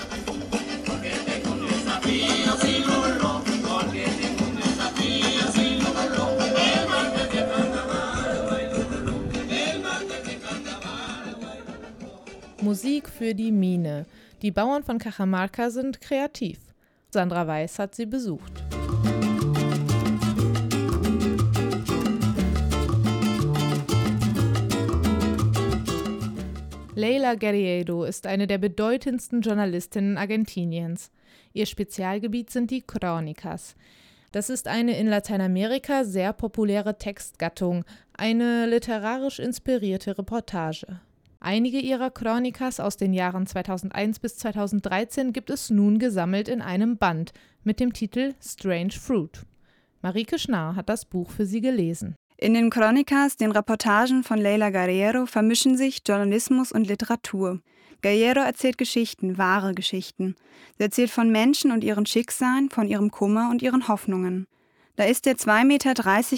Musik 12.61 13.09
für 13.11 13.35
die 13.35 13.53
Mine. 13.53 14.07
Die 14.43 14.51
Bauern 14.51 14.85
von 14.85 14.99
Cajamarca 14.99 15.71
sind 15.71 16.01
kreativ. 16.01 16.64
Sandra 17.15 17.47
Weiß 17.47 17.79
hat 17.79 17.95
sie 17.95 18.07
besucht. 18.07 18.65
Leila 26.97 27.37
Guerriero 27.37 28.03
ist 28.03 28.27
eine 28.27 28.49
der 28.49 28.59
bedeutendsten 28.59 29.43
Journalistinnen 29.43 30.19
Argentiniens. 30.19 31.13
Ihr 31.53 31.67
Spezialgebiet 31.67 32.51
sind 32.51 32.73
die 32.73 32.83
Chronikas. 32.83 33.77
Das 34.33 34.51
ist 34.51 34.67
eine 34.67 34.99
in 34.99 35.07
Lateinamerika 35.07 36.03
sehr 36.03 36.33
populäre 36.33 36.99
Textgattung, 36.99 37.85
eine 38.15 38.67
literarisch 38.67 39.39
inspirierte 39.39 40.19
Reportage. 40.19 40.99
Einige 41.45 41.79
ihrer 41.79 42.11
Chronikas 42.11 42.81
aus 42.81 42.97
den 42.97 43.13
Jahren 43.13 43.47
2001 43.47 44.19
bis 44.19 44.39
2013 44.39 45.35
gibt 45.35 45.51
es 45.51 45.69
nun 45.69 45.99
gesammelt 45.99 46.49
in 46.49 46.63
einem 46.63 46.97
Band 46.97 47.35
mit 47.65 47.81
dem 47.81 47.93
Titel 47.93 48.33
Strange 48.43 48.93
Fruit. 48.93 49.43
Marike 50.01 50.39
Schnarr 50.39 50.75
hat 50.75 50.89
das 50.89 51.05
Buch 51.05 51.29
für 51.29 51.45
sie 51.45 51.61
gelesen. 51.61 52.17
In 52.39 52.55
den 52.55 52.71
Chronikas, 52.71 53.37
den 53.37 53.53
Reportagen 53.53 54.25
von 54.25 54.39
Leila 54.39 54.71
Guerrero, 54.71 55.27
vermischen 55.27 55.77
sich 55.77 56.01
Journalismus 56.09 56.73
und 56.73 56.87
Literatur. 56.87 57.61
Guerrero 58.01 58.41
erzählt 58.41 58.79
Geschichten, 58.79 59.37
wahre 59.37 59.75
Geschichten. 59.75 60.37
Sie 60.79 60.85
erzählt 60.85 61.11
von 61.11 61.31
Menschen 61.31 61.73
und 61.73 61.85
ihren 61.85 62.07
Schicksalen, 62.07 62.71
von 62.71 62.89
ihrem 62.89 63.11
Kummer 63.11 63.51
und 63.51 63.61
ihren 63.61 63.87
Hoffnungen. 63.87 64.47
Da 64.97 65.05
ist 65.05 65.27
der 65.27 65.35
2,30 65.35 65.65
Meter 65.65 65.95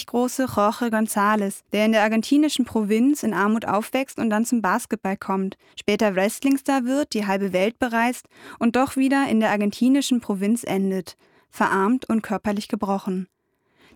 große 0.07 0.45
Jorge 0.45 0.87
González, 0.87 1.61
der 1.73 1.85
in 1.85 1.93
der 1.93 2.03
argentinischen 2.03 2.65
Provinz 2.65 3.23
in 3.23 3.35
Armut 3.35 3.67
aufwächst 3.67 4.19
und 4.19 4.31
dann 4.31 4.47
zum 4.47 4.63
Basketball 4.63 5.19
kommt, 5.19 5.59
später 5.79 6.15
Wrestlingstar 6.15 6.87
wird, 6.87 7.13
die 7.13 7.27
halbe 7.27 7.53
Welt 7.53 7.79
bereist 7.79 8.27
und 8.59 8.75
doch 8.75 8.97
wieder 8.97 9.29
in 9.29 9.41
der 9.41 9.51
argentinischen 9.51 10.23
Provinz 10.23 10.65
endet, 10.65 11.17
verarmt 11.51 12.09
und 12.09 12.23
körperlich 12.23 12.69
gebrochen. 12.69 13.29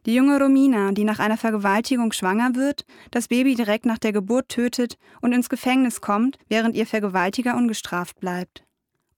Die 0.05 0.15
junge 0.15 0.39
Romina, 0.39 0.93
die 0.93 1.05
nach 1.05 1.21
einer 1.21 1.39
Vergewaltigung 1.39 2.13
schwanger 2.13 2.55
wird, 2.55 2.85
das 3.11 3.29
Baby 3.29 3.55
direkt 3.55 3.87
nach 3.87 3.99
der 3.99 4.13
Geburt 4.13 4.51
tötet 4.51 4.99
und 5.23 5.33
ins 5.33 5.49
Gefängnis 5.49 6.03
kommt, 6.03 6.39
während 6.49 6.77
ihr 6.77 6.87
Vergewaltiger 6.87 7.57
ungestraft 7.57 8.21
bleibt. 8.21 8.65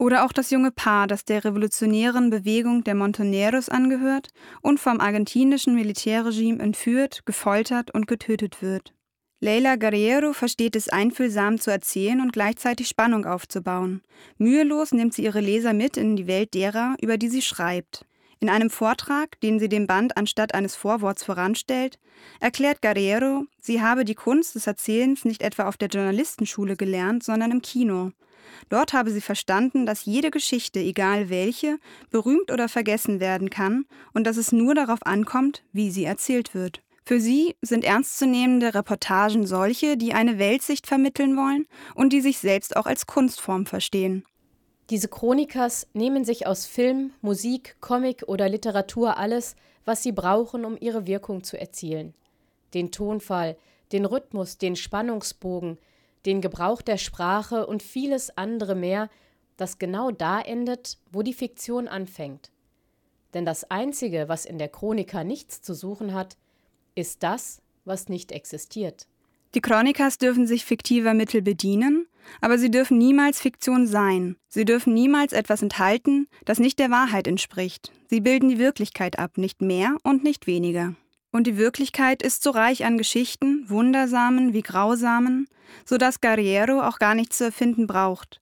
Oder 0.02 0.24
auch 0.24 0.32
das 0.32 0.50
junge 0.50 0.72
Paar, 0.72 1.06
das 1.06 1.24
der 1.24 1.44
revolutionären 1.44 2.28
Bewegung 2.28 2.82
der 2.82 2.96
Montoneros 2.96 3.68
angehört 3.68 4.30
und 4.60 4.80
vom 4.80 4.98
argentinischen 4.98 5.76
Militärregime 5.76 6.60
entführt, 6.60 7.24
gefoltert 7.24 7.92
und 7.94 8.08
getötet 8.08 8.62
wird. 8.62 8.94
Leila 9.38 9.76
Guerrero 9.76 10.32
versteht 10.32 10.74
es 10.74 10.88
einfühlsam 10.88 11.60
zu 11.60 11.70
erzählen 11.70 12.20
und 12.20 12.32
gleichzeitig 12.32 12.88
Spannung 12.88 13.26
aufzubauen. 13.26 14.02
Mühelos 14.38 14.90
nimmt 14.90 15.14
sie 15.14 15.22
ihre 15.22 15.40
Leser 15.40 15.72
mit 15.72 15.96
in 15.96 16.16
die 16.16 16.26
Welt 16.26 16.52
derer, 16.54 16.96
über 17.00 17.16
die 17.16 17.28
sie 17.28 17.40
schreibt. 17.40 18.04
In 18.40 18.48
einem 18.48 18.70
Vortrag, 18.70 19.38
den 19.38 19.60
sie 19.60 19.68
dem 19.68 19.86
Band 19.86 20.16
anstatt 20.16 20.52
eines 20.52 20.74
Vorworts 20.74 21.22
voranstellt, 21.22 22.00
erklärt 22.40 22.82
Guerrero, 22.82 23.44
sie 23.60 23.80
habe 23.80 24.04
die 24.04 24.16
Kunst 24.16 24.56
des 24.56 24.66
Erzählens 24.66 25.24
nicht 25.24 25.42
etwa 25.42 25.68
auf 25.68 25.76
der 25.76 25.90
Journalistenschule 25.90 26.76
gelernt, 26.76 27.22
sondern 27.22 27.52
im 27.52 27.62
Kino. 27.62 28.10
Dort 28.68 28.92
habe 28.92 29.10
sie 29.10 29.20
verstanden, 29.20 29.86
dass 29.86 30.04
jede 30.04 30.30
Geschichte, 30.30 30.80
egal 30.80 31.28
welche, 31.28 31.78
berühmt 32.10 32.50
oder 32.50 32.68
vergessen 32.68 33.20
werden 33.20 33.50
kann 33.50 33.86
und 34.14 34.24
dass 34.24 34.36
es 34.36 34.52
nur 34.52 34.74
darauf 34.74 35.00
ankommt, 35.04 35.62
wie 35.72 35.90
sie 35.90 36.04
erzählt 36.04 36.54
wird. 36.54 36.82
Für 37.04 37.20
sie 37.20 37.56
sind 37.62 37.84
ernstzunehmende 37.84 38.74
Reportagen 38.74 39.46
solche, 39.46 39.96
die 39.96 40.14
eine 40.14 40.38
Weltsicht 40.38 40.86
vermitteln 40.86 41.36
wollen 41.36 41.66
und 41.94 42.12
die 42.12 42.20
sich 42.20 42.38
selbst 42.38 42.76
auch 42.76 42.86
als 42.86 43.06
Kunstform 43.06 43.66
verstehen. 43.66 44.24
Diese 44.90 45.08
Chronikas 45.08 45.88
nehmen 45.94 46.24
sich 46.24 46.46
aus 46.46 46.66
Film, 46.66 47.12
Musik, 47.20 47.76
Comic 47.80 48.24
oder 48.26 48.48
Literatur 48.48 49.16
alles, 49.16 49.56
was 49.84 50.02
sie 50.02 50.12
brauchen, 50.12 50.64
um 50.64 50.76
ihre 50.78 51.06
Wirkung 51.06 51.42
zu 51.42 51.58
erzielen. 51.58 52.14
Den 52.74 52.92
Tonfall, 52.92 53.56
den 53.90 54.04
Rhythmus, 54.04 54.58
den 54.58 54.76
Spannungsbogen, 54.76 55.78
den 56.26 56.40
Gebrauch 56.40 56.82
der 56.82 56.98
Sprache 56.98 57.66
und 57.66 57.82
vieles 57.82 58.36
andere 58.36 58.74
mehr, 58.74 59.08
das 59.56 59.78
genau 59.78 60.10
da 60.10 60.40
endet, 60.40 60.98
wo 61.10 61.22
die 61.22 61.34
Fiktion 61.34 61.88
anfängt. 61.88 62.50
Denn 63.34 63.44
das 63.44 63.70
Einzige, 63.70 64.28
was 64.28 64.44
in 64.44 64.58
der 64.58 64.68
Chronika 64.68 65.24
nichts 65.24 65.62
zu 65.62 65.74
suchen 65.74 66.14
hat, 66.14 66.36
ist 66.94 67.22
das, 67.22 67.62
was 67.84 68.08
nicht 68.08 68.32
existiert. 68.32 69.06
Die 69.54 69.60
Chronikas 69.60 70.18
dürfen 70.18 70.46
sich 70.46 70.64
fiktiver 70.64 71.12
Mittel 71.12 71.42
bedienen, 71.42 72.06
aber 72.40 72.58
sie 72.58 72.70
dürfen 72.70 72.98
niemals 72.98 73.40
Fiktion 73.40 73.86
sein. 73.86 74.36
Sie 74.48 74.64
dürfen 74.64 74.94
niemals 74.94 75.32
etwas 75.32 75.62
enthalten, 75.62 76.28
das 76.44 76.58
nicht 76.58 76.78
der 76.78 76.90
Wahrheit 76.90 77.26
entspricht. 77.26 77.92
Sie 78.08 78.20
bilden 78.20 78.48
die 78.48 78.58
Wirklichkeit 78.58 79.18
ab, 79.18 79.36
nicht 79.36 79.60
mehr 79.60 79.96
und 80.04 80.24
nicht 80.24 80.46
weniger. 80.46 80.94
Und 81.32 81.46
die 81.46 81.56
Wirklichkeit 81.56 82.22
ist 82.22 82.42
so 82.42 82.50
reich 82.50 82.84
an 82.84 82.98
Geschichten, 82.98 83.64
wundersamen 83.68 84.52
wie 84.52 84.60
grausamen, 84.60 85.48
so 85.86 85.96
dass 85.96 86.20
Guerriero 86.20 86.82
auch 86.82 86.98
gar 86.98 87.14
nichts 87.14 87.38
zu 87.38 87.44
erfinden 87.44 87.86
braucht. 87.86 88.40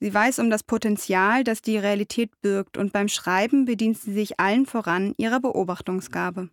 Sie 0.00 0.12
weiß 0.12 0.38
um 0.38 0.48
das 0.48 0.62
Potenzial, 0.62 1.44
das 1.44 1.60
die 1.60 1.76
Realität 1.76 2.30
birgt, 2.40 2.78
und 2.78 2.94
beim 2.94 3.08
Schreiben 3.08 3.66
bedient 3.66 3.98
sie 3.98 4.14
sich 4.14 4.40
allen 4.40 4.64
voran 4.64 5.14
ihrer 5.18 5.40
Beobachtungsgabe. 5.40 6.48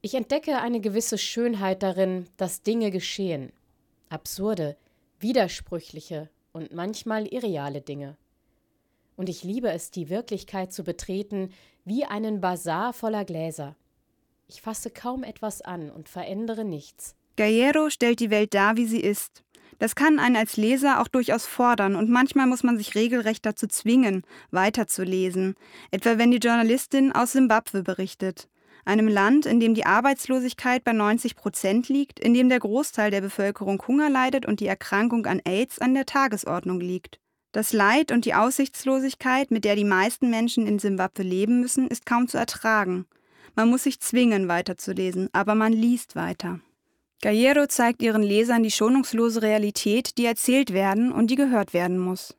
Ich 0.00 0.14
entdecke 0.14 0.58
eine 0.58 0.80
gewisse 0.80 1.18
Schönheit 1.18 1.82
darin, 1.82 2.26
dass 2.38 2.62
Dinge 2.62 2.90
geschehen. 2.90 3.52
Absurde, 4.08 4.78
widersprüchliche 5.20 6.30
und 6.52 6.72
manchmal 6.72 7.26
irreale 7.26 7.82
Dinge. 7.82 8.16
Und 9.16 9.28
ich 9.28 9.44
liebe 9.44 9.70
es, 9.70 9.90
die 9.90 10.08
Wirklichkeit 10.08 10.72
zu 10.72 10.82
betreten 10.82 11.52
wie 11.84 12.06
einen 12.06 12.40
Bazar 12.40 12.94
voller 12.94 13.26
Gläser. 13.26 13.76
Ich 14.52 14.62
fasse 14.62 14.90
kaum 14.90 15.22
etwas 15.22 15.62
an 15.62 15.90
und 15.90 16.08
verändere 16.08 16.64
nichts. 16.64 17.14
Gallero 17.36 17.88
stellt 17.88 18.18
die 18.18 18.30
Welt 18.30 18.52
dar, 18.52 18.76
wie 18.76 18.86
sie 18.86 18.98
ist. 18.98 19.44
Das 19.78 19.94
kann 19.94 20.18
einen 20.18 20.34
als 20.34 20.56
Leser 20.56 21.00
auch 21.00 21.06
durchaus 21.06 21.46
fordern 21.46 21.94
und 21.94 22.10
manchmal 22.10 22.48
muss 22.48 22.64
man 22.64 22.76
sich 22.76 22.96
regelrecht 22.96 23.46
dazu 23.46 23.68
zwingen, 23.68 24.24
weiterzulesen, 24.50 25.54
etwa 25.92 26.18
wenn 26.18 26.32
die 26.32 26.38
Journalistin 26.38 27.12
aus 27.12 27.30
Simbabwe 27.32 27.84
berichtet 27.84 28.48
einem 28.86 29.08
Land, 29.08 29.46
in 29.46 29.60
dem 29.60 29.74
die 29.74 29.86
Arbeitslosigkeit 29.86 30.82
bei 30.82 30.92
90 30.92 31.36
Prozent 31.36 31.88
liegt, 31.88 32.18
in 32.18 32.34
dem 32.34 32.48
der 32.48 32.58
Großteil 32.58 33.10
der 33.10 33.20
Bevölkerung 33.20 33.80
Hunger 33.86 34.10
leidet 34.10 34.46
und 34.46 34.58
die 34.58 34.66
Erkrankung 34.66 35.26
an 35.26 35.40
AIDS 35.44 35.78
an 35.78 35.94
der 35.94 36.06
Tagesordnung 36.06 36.80
liegt. 36.80 37.20
Das 37.52 37.72
Leid 37.72 38.10
und 38.10 38.24
die 38.24 38.34
Aussichtslosigkeit, 38.34 39.50
mit 39.50 39.64
der 39.64 39.76
die 39.76 39.84
meisten 39.84 40.30
Menschen 40.30 40.66
in 40.66 40.78
Simbabwe 40.78 41.22
leben 41.22 41.60
müssen, 41.60 41.86
ist 41.88 42.06
kaum 42.06 42.26
zu 42.26 42.38
ertragen. 42.38 43.06
Man 43.54 43.68
muss 43.68 43.84
sich 43.84 44.00
zwingen, 44.00 44.48
weiterzulesen, 44.48 45.28
aber 45.32 45.54
man 45.54 45.72
liest 45.72 46.16
weiter. 46.16 46.60
Gallero 47.22 47.66
zeigt 47.66 48.02
ihren 48.02 48.22
Lesern 48.22 48.62
die 48.62 48.70
schonungslose 48.70 49.42
Realität, 49.42 50.16
die 50.16 50.24
erzählt 50.24 50.72
werden 50.72 51.12
und 51.12 51.30
die 51.30 51.36
gehört 51.36 51.74
werden 51.74 51.98
muss. 51.98 52.34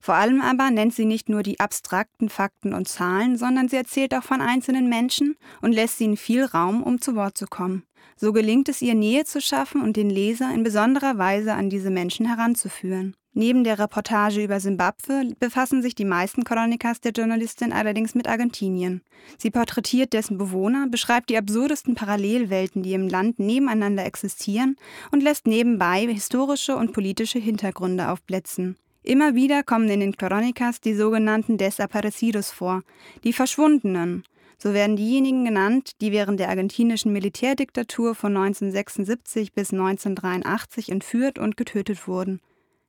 Vor 0.00 0.16
allem 0.16 0.42
aber 0.42 0.70
nennt 0.70 0.92
sie 0.92 1.06
nicht 1.06 1.28
nur 1.28 1.42
die 1.42 1.60
abstrakten 1.60 2.28
Fakten 2.28 2.74
und 2.74 2.88
Zahlen, 2.88 3.38
sondern 3.38 3.68
sie 3.68 3.76
erzählt 3.76 4.14
auch 4.14 4.24
von 4.24 4.40
einzelnen 4.40 4.88
Menschen 4.88 5.36
und 5.62 5.72
lässt 5.72 6.00
ihnen 6.00 6.16
viel 6.16 6.44
Raum, 6.44 6.82
um 6.82 7.00
zu 7.00 7.14
Wort 7.14 7.38
zu 7.38 7.46
kommen. 7.46 7.84
So 8.16 8.32
gelingt 8.32 8.68
es 8.68 8.82
ihr, 8.82 8.94
Nähe 8.94 9.24
zu 9.24 9.40
schaffen 9.40 9.80
und 9.80 9.96
den 9.96 10.10
Leser 10.10 10.52
in 10.52 10.62
besonderer 10.62 11.16
Weise 11.16 11.54
an 11.54 11.70
diese 11.70 11.90
Menschen 11.90 12.26
heranzuführen. 12.26 13.14
Neben 13.36 13.64
der 13.64 13.80
Reportage 13.80 14.44
über 14.44 14.60
Simbabwe 14.60 15.34
befassen 15.40 15.82
sich 15.82 15.96
die 15.96 16.04
meisten 16.04 16.44
Chronikas 16.44 17.00
der 17.00 17.10
Journalistin 17.10 17.72
allerdings 17.72 18.14
mit 18.14 18.28
Argentinien. 18.28 19.02
Sie 19.38 19.50
porträtiert 19.50 20.12
dessen 20.12 20.38
Bewohner, 20.38 20.86
beschreibt 20.88 21.30
die 21.30 21.36
absurdesten 21.36 21.96
Parallelwelten, 21.96 22.84
die 22.84 22.92
im 22.92 23.08
Land 23.08 23.40
nebeneinander 23.40 24.06
existieren 24.06 24.76
und 25.10 25.20
lässt 25.20 25.48
nebenbei 25.48 26.06
historische 26.06 26.76
und 26.76 26.92
politische 26.92 27.40
Hintergründe 27.40 28.08
aufblitzen. 28.08 28.76
Immer 29.02 29.34
wieder 29.34 29.64
kommen 29.64 29.88
in 29.88 29.98
den 29.98 30.16
Chronikas 30.16 30.80
die 30.80 30.94
sogenannten 30.94 31.58
Desaparecidos 31.58 32.52
vor, 32.52 32.82
die 33.24 33.32
Verschwundenen. 33.32 34.22
So 34.58 34.74
werden 34.74 34.94
diejenigen 34.94 35.44
genannt, 35.44 36.00
die 36.00 36.12
während 36.12 36.38
der 36.38 36.50
argentinischen 36.50 37.12
Militärdiktatur 37.12 38.14
von 38.14 38.36
1976 38.36 39.52
bis 39.52 39.72
1983 39.72 40.90
entführt 40.92 41.40
und 41.40 41.56
getötet 41.56 42.06
wurden. 42.06 42.40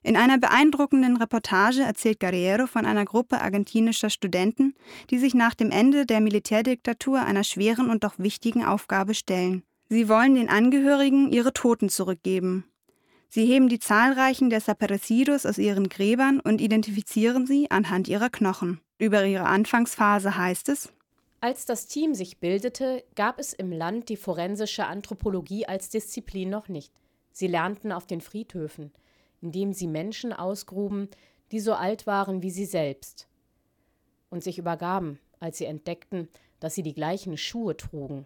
In 0.06 0.18
einer 0.18 0.38
beeindruckenden 0.38 1.18
Reportage 1.18 1.82
erzählt 1.82 2.20
Guerrero 2.20 2.68
von 2.68 2.86
einer 2.86 3.06
Gruppe 3.06 3.42
argentinischer 3.42 4.12
Studenten, 4.12 4.76
die 5.10 5.18
sich 5.18 5.34
nach 5.34 5.56
dem 5.56 5.72
Ende 5.72 6.06
der 6.06 6.22
Militärdiktatur 6.22 7.22
einer 7.22 7.44
schweren 7.44 7.90
und 7.90 8.04
doch 8.04 8.14
wichtigen 8.20 8.64
Aufgabe 8.64 9.16
stellen. 9.16 9.64
Sie 9.90 10.08
wollen 10.08 10.36
den 10.36 10.48
Angehörigen 10.48 11.32
ihre 11.32 11.54
Toten 11.54 11.90
zurückgeben. 11.90 12.66
Sie 13.30 13.48
heben 13.48 13.68
die 13.68 13.80
zahlreichen 13.80 14.52
Desaparecidos 14.52 15.48
aus 15.48 15.58
ihren 15.58 15.90
Gräbern 15.90 16.40
und 16.40 16.62
identifizieren 16.62 17.48
sie 17.48 17.72
anhand 17.72 18.08
ihrer 18.08 18.30
Knochen. 18.30 18.82
Über 19.00 19.26
ihre 19.26 19.48
Anfangsphase 19.48 20.38
heißt 20.38 20.70
es, 20.70 20.94
als 21.42 21.66
das 21.66 21.88
Team 21.88 22.14
sich 22.14 22.38
bildete, 22.38 23.04
gab 23.16 23.40
es 23.40 23.54
im 23.54 23.72
Land 23.72 24.10
die 24.10 24.18
forensische 24.18 24.86
Anthropologie 24.86 25.66
als 25.66 25.90
Disziplin 25.90 26.52
noch 26.52 26.68
nicht. 26.70 26.94
Sie 27.32 27.48
lernten 27.48 27.92
auf 27.92 28.06
den 28.06 28.22
Friedhöfen, 28.22 28.92
indem 29.46 29.74
sie 29.74 29.86
Menschen 29.88 30.34
ausgruben, 30.34 31.08
die 31.52 31.60
so 31.60 31.74
alt 31.74 32.08
waren 32.08 32.42
wie 32.42 32.50
sie 32.50 32.66
selbst, 32.66 33.28
und 34.32 34.44
sich 34.44 34.58
übergaben, 34.58 35.20
als 35.40 35.60
sie 35.60 35.66
entdeckten, 35.66 36.30
dass 36.60 36.74
sie 36.74 36.82
die 36.82 36.96
gleichen 36.96 37.38
Schuhe 37.38 37.78
trugen 37.78 38.26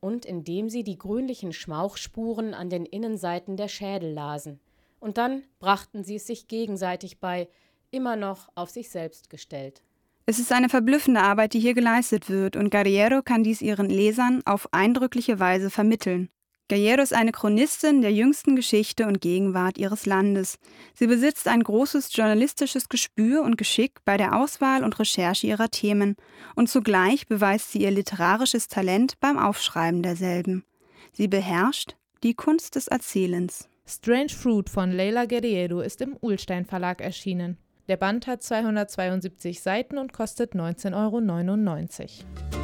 und 0.00 0.26
indem 0.26 0.68
sie 0.68 0.84
die 0.84 0.98
grünlichen 0.98 1.54
Schmauchspuren 1.54 2.52
an 2.52 2.68
den 2.68 2.84
Innenseiten 2.84 3.56
der 3.56 3.68
Schädel 3.68 4.12
lasen. 4.12 4.60
Und 4.98 5.16
dann 5.16 5.42
brachten 5.58 6.04
sie 6.04 6.16
es 6.16 6.26
sich 6.26 6.48
gegenseitig 6.48 7.18
bei, 7.18 7.48
immer 7.90 8.16
noch 8.16 8.50
auf 8.54 8.68
sich 8.68 8.90
selbst 8.90 9.30
gestellt. 9.30 9.82
Es 10.26 10.38
ist 10.38 10.52
eine 10.52 10.68
verblüffende 10.68 11.22
Arbeit, 11.22 11.54
die 11.54 11.60
hier 11.60 11.74
geleistet 11.74 12.28
wird, 12.28 12.56
und 12.56 12.70
Guerriero 12.70 13.22
kann 13.22 13.42
dies 13.42 13.62
ihren 13.62 13.88
Lesern 13.88 14.42
auf 14.44 14.68
eindrückliche 14.72 15.38
Weise 15.38 15.70
vermitteln. 15.70 16.28
Gallero 16.70 17.02
ist 17.02 17.12
eine 17.12 17.32
Chronistin 17.32 18.00
der 18.00 18.12
jüngsten 18.12 18.54
Geschichte 18.54 19.08
und 19.08 19.20
Gegenwart 19.20 19.76
ihres 19.76 20.06
Landes. 20.06 20.56
Sie 20.94 21.08
besitzt 21.08 21.48
ein 21.48 21.64
großes 21.64 22.14
journalistisches 22.14 22.88
Gespür 22.88 23.42
und 23.42 23.58
Geschick 23.58 24.04
bei 24.04 24.16
der 24.16 24.36
Auswahl 24.36 24.84
und 24.84 24.96
Recherche 25.00 25.48
ihrer 25.48 25.68
Themen 25.68 26.14
und 26.54 26.68
zugleich 26.68 27.26
beweist 27.26 27.72
sie 27.72 27.80
ihr 27.82 27.90
literarisches 27.90 28.68
Talent 28.68 29.18
beim 29.18 29.36
Aufschreiben 29.36 30.04
derselben. 30.04 30.64
Sie 31.10 31.26
beherrscht 31.26 31.96
die 32.22 32.34
Kunst 32.34 32.76
des 32.76 32.86
Erzählens. 32.86 33.68
Strange 33.84 34.28
Fruit 34.28 34.70
von 34.70 34.92
Leila 34.92 35.24
Guerriero 35.24 35.80
ist 35.80 36.00
im 36.00 36.16
Uhlstein 36.20 36.66
Verlag 36.66 37.00
erschienen. 37.00 37.58
Der 37.88 37.96
Band 37.96 38.28
hat 38.28 38.44
272 38.44 39.60
Seiten 39.60 39.98
und 39.98 40.12
kostet 40.12 40.54
19,99 40.54 40.94
Euro. 40.94 42.59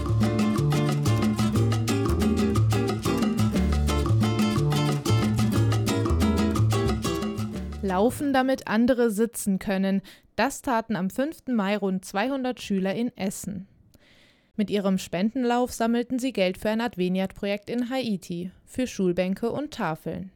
Laufen, 7.87 8.33
damit 8.33 8.69
andere 8.69 9.11
sitzen 9.11 9.59
können. 9.59 10.03
Das 10.35 10.61
taten 10.61 10.97
am 10.97 11.09
5. 11.09 11.47
Mai 11.49 11.77
rund 11.77 12.05
200 12.05 12.61
Schüler 12.61 12.95
in 12.95 13.17
Essen. 13.17 13.67
Mit 14.57 14.71
ihrem 14.71 14.99
Spendenlauf 14.99 15.73
sammelten 15.73 16.19
sie 16.19 16.33
Geld 16.33 16.59
für 16.59 16.71
ein 16.71 16.81
Adveniat-Projekt 16.81 17.71
in 17.71 17.91
Haiti, 17.91 18.51
für 18.65 18.87
Schulbänke 18.87 19.51
und 19.51 19.73
Tafeln. 19.73 20.33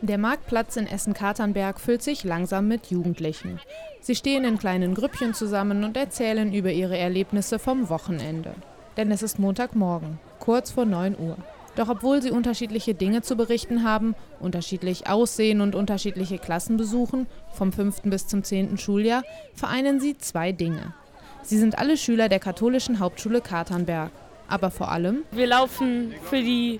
Der 0.00 0.18
Marktplatz 0.18 0.76
in 0.76 0.86
Essen-Katernberg 0.86 1.80
füllt 1.80 2.02
sich 2.02 2.24
langsam 2.24 2.66
mit 2.66 2.86
Jugendlichen. 2.86 3.60
Sie 4.00 4.16
stehen 4.16 4.44
in 4.44 4.58
kleinen 4.58 4.94
Grüppchen 4.94 5.32
zusammen 5.32 5.84
und 5.84 5.96
erzählen 5.96 6.52
über 6.52 6.72
ihre 6.72 6.98
Erlebnisse 6.98 7.58
vom 7.58 7.88
Wochenende. 7.88 8.54
Denn 8.96 9.10
es 9.10 9.22
ist 9.22 9.38
Montagmorgen, 9.38 10.18
kurz 10.38 10.72
vor 10.72 10.84
9 10.84 11.16
Uhr. 11.18 11.36
Doch 11.74 11.88
obwohl 11.88 12.20
sie 12.20 12.30
unterschiedliche 12.30 12.94
Dinge 12.94 13.22
zu 13.22 13.36
berichten 13.36 13.82
haben, 13.82 14.14
unterschiedlich 14.40 15.08
aussehen 15.08 15.60
und 15.60 15.74
unterschiedliche 15.74 16.38
Klassen 16.38 16.76
besuchen, 16.76 17.26
vom 17.52 17.72
5. 17.72 18.02
bis 18.04 18.26
zum 18.26 18.44
10. 18.44 18.76
Schuljahr, 18.76 19.22
vereinen 19.54 19.98
sie 20.00 20.18
zwei 20.18 20.52
Dinge. 20.52 20.94
Sie 21.42 21.58
sind 21.58 21.78
alle 21.78 21.96
Schüler 21.96 22.28
der 22.28 22.40
katholischen 22.40 22.98
Hauptschule 22.98 23.40
Katernberg. 23.40 24.10
Aber 24.48 24.70
vor 24.70 24.92
allem. 24.92 25.24
Wir 25.30 25.46
laufen 25.46 26.12
für 26.24 26.42
die 26.42 26.78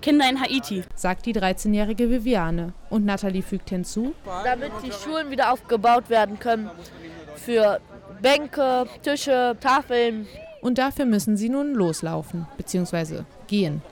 Kinder 0.00 0.28
in 0.30 0.40
Haiti, 0.40 0.82
sagt 0.94 1.26
die 1.26 1.34
13-jährige 1.34 2.08
Viviane. 2.08 2.72
Und 2.88 3.04
Nathalie 3.04 3.42
fügt 3.42 3.68
hinzu: 3.68 4.14
Damit 4.44 4.72
die 4.82 4.92
Schulen 4.92 5.30
wieder 5.30 5.52
aufgebaut 5.52 6.08
werden 6.08 6.38
können. 6.38 6.70
Für 7.36 7.80
Bänke, 8.22 8.86
Tische, 9.02 9.56
Tafeln. 9.60 10.26
Und 10.62 10.78
dafür 10.78 11.04
müssen 11.04 11.36
sie 11.36 11.50
nun 11.50 11.74
loslaufen, 11.74 12.46
beziehungsweise 12.56 13.26
gehen. 13.46 13.82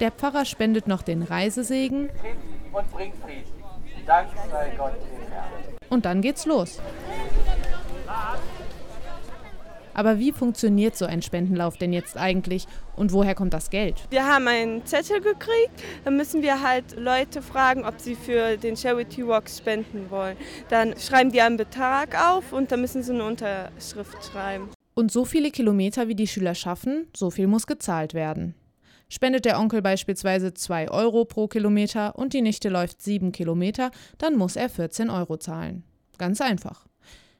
Der 0.00 0.10
Pfarrer 0.10 0.44
spendet 0.44 0.86
noch 0.86 1.02
den 1.02 1.22
Reisesegen. 1.22 2.10
Und 2.72 2.92
bringt 2.92 3.14
Frieden. 3.16 3.56
Dank 4.06 4.28
sei 4.50 4.72
Gott 4.76 4.92
dem 4.94 5.32
Herrn. 5.32 5.50
Und 5.88 6.04
dann 6.04 6.20
geht's 6.20 6.44
los. 6.46 6.80
Aber 9.94 10.18
wie 10.18 10.30
funktioniert 10.30 10.94
so 10.94 11.06
ein 11.06 11.22
Spendenlauf 11.22 11.78
denn 11.78 11.94
jetzt 11.94 12.18
eigentlich 12.18 12.66
und 12.96 13.12
woher 13.12 13.34
kommt 13.34 13.54
das 13.54 13.70
Geld? 13.70 14.02
Wir 14.10 14.26
haben 14.26 14.46
einen 14.46 14.84
Zettel 14.84 15.22
gekriegt, 15.22 15.82
dann 16.04 16.18
müssen 16.18 16.42
wir 16.42 16.62
halt 16.62 16.96
Leute 16.98 17.40
fragen, 17.40 17.86
ob 17.86 17.98
sie 17.98 18.14
für 18.14 18.58
den 18.58 18.76
Charity 18.76 19.26
Walk 19.26 19.48
spenden 19.48 20.10
wollen. 20.10 20.36
Dann 20.68 20.94
schreiben 20.98 21.32
die 21.32 21.40
einen 21.40 21.56
Betrag 21.56 22.14
auf 22.30 22.52
und 22.52 22.70
dann 22.70 22.82
müssen 22.82 23.02
sie 23.02 23.14
eine 23.14 23.24
Unterschrift 23.24 24.22
schreiben. 24.30 24.68
Und 24.92 25.10
so 25.10 25.24
viele 25.24 25.50
Kilometer 25.50 26.08
wie 26.08 26.14
die 26.14 26.26
Schüler 26.26 26.54
schaffen, 26.54 27.08
so 27.16 27.30
viel 27.30 27.46
muss 27.46 27.66
gezahlt 27.66 28.12
werden. 28.12 28.54
Spendet 29.08 29.44
der 29.44 29.60
Onkel 29.60 29.82
beispielsweise 29.82 30.52
2 30.52 30.90
Euro 30.90 31.24
pro 31.24 31.46
Kilometer 31.46 32.16
und 32.16 32.32
die 32.32 32.42
Nichte 32.42 32.68
läuft 32.68 33.00
7 33.02 33.30
Kilometer, 33.32 33.90
dann 34.18 34.36
muss 34.36 34.56
er 34.56 34.68
14 34.68 35.10
Euro 35.10 35.36
zahlen. 35.36 35.84
Ganz 36.18 36.40
einfach. 36.40 36.86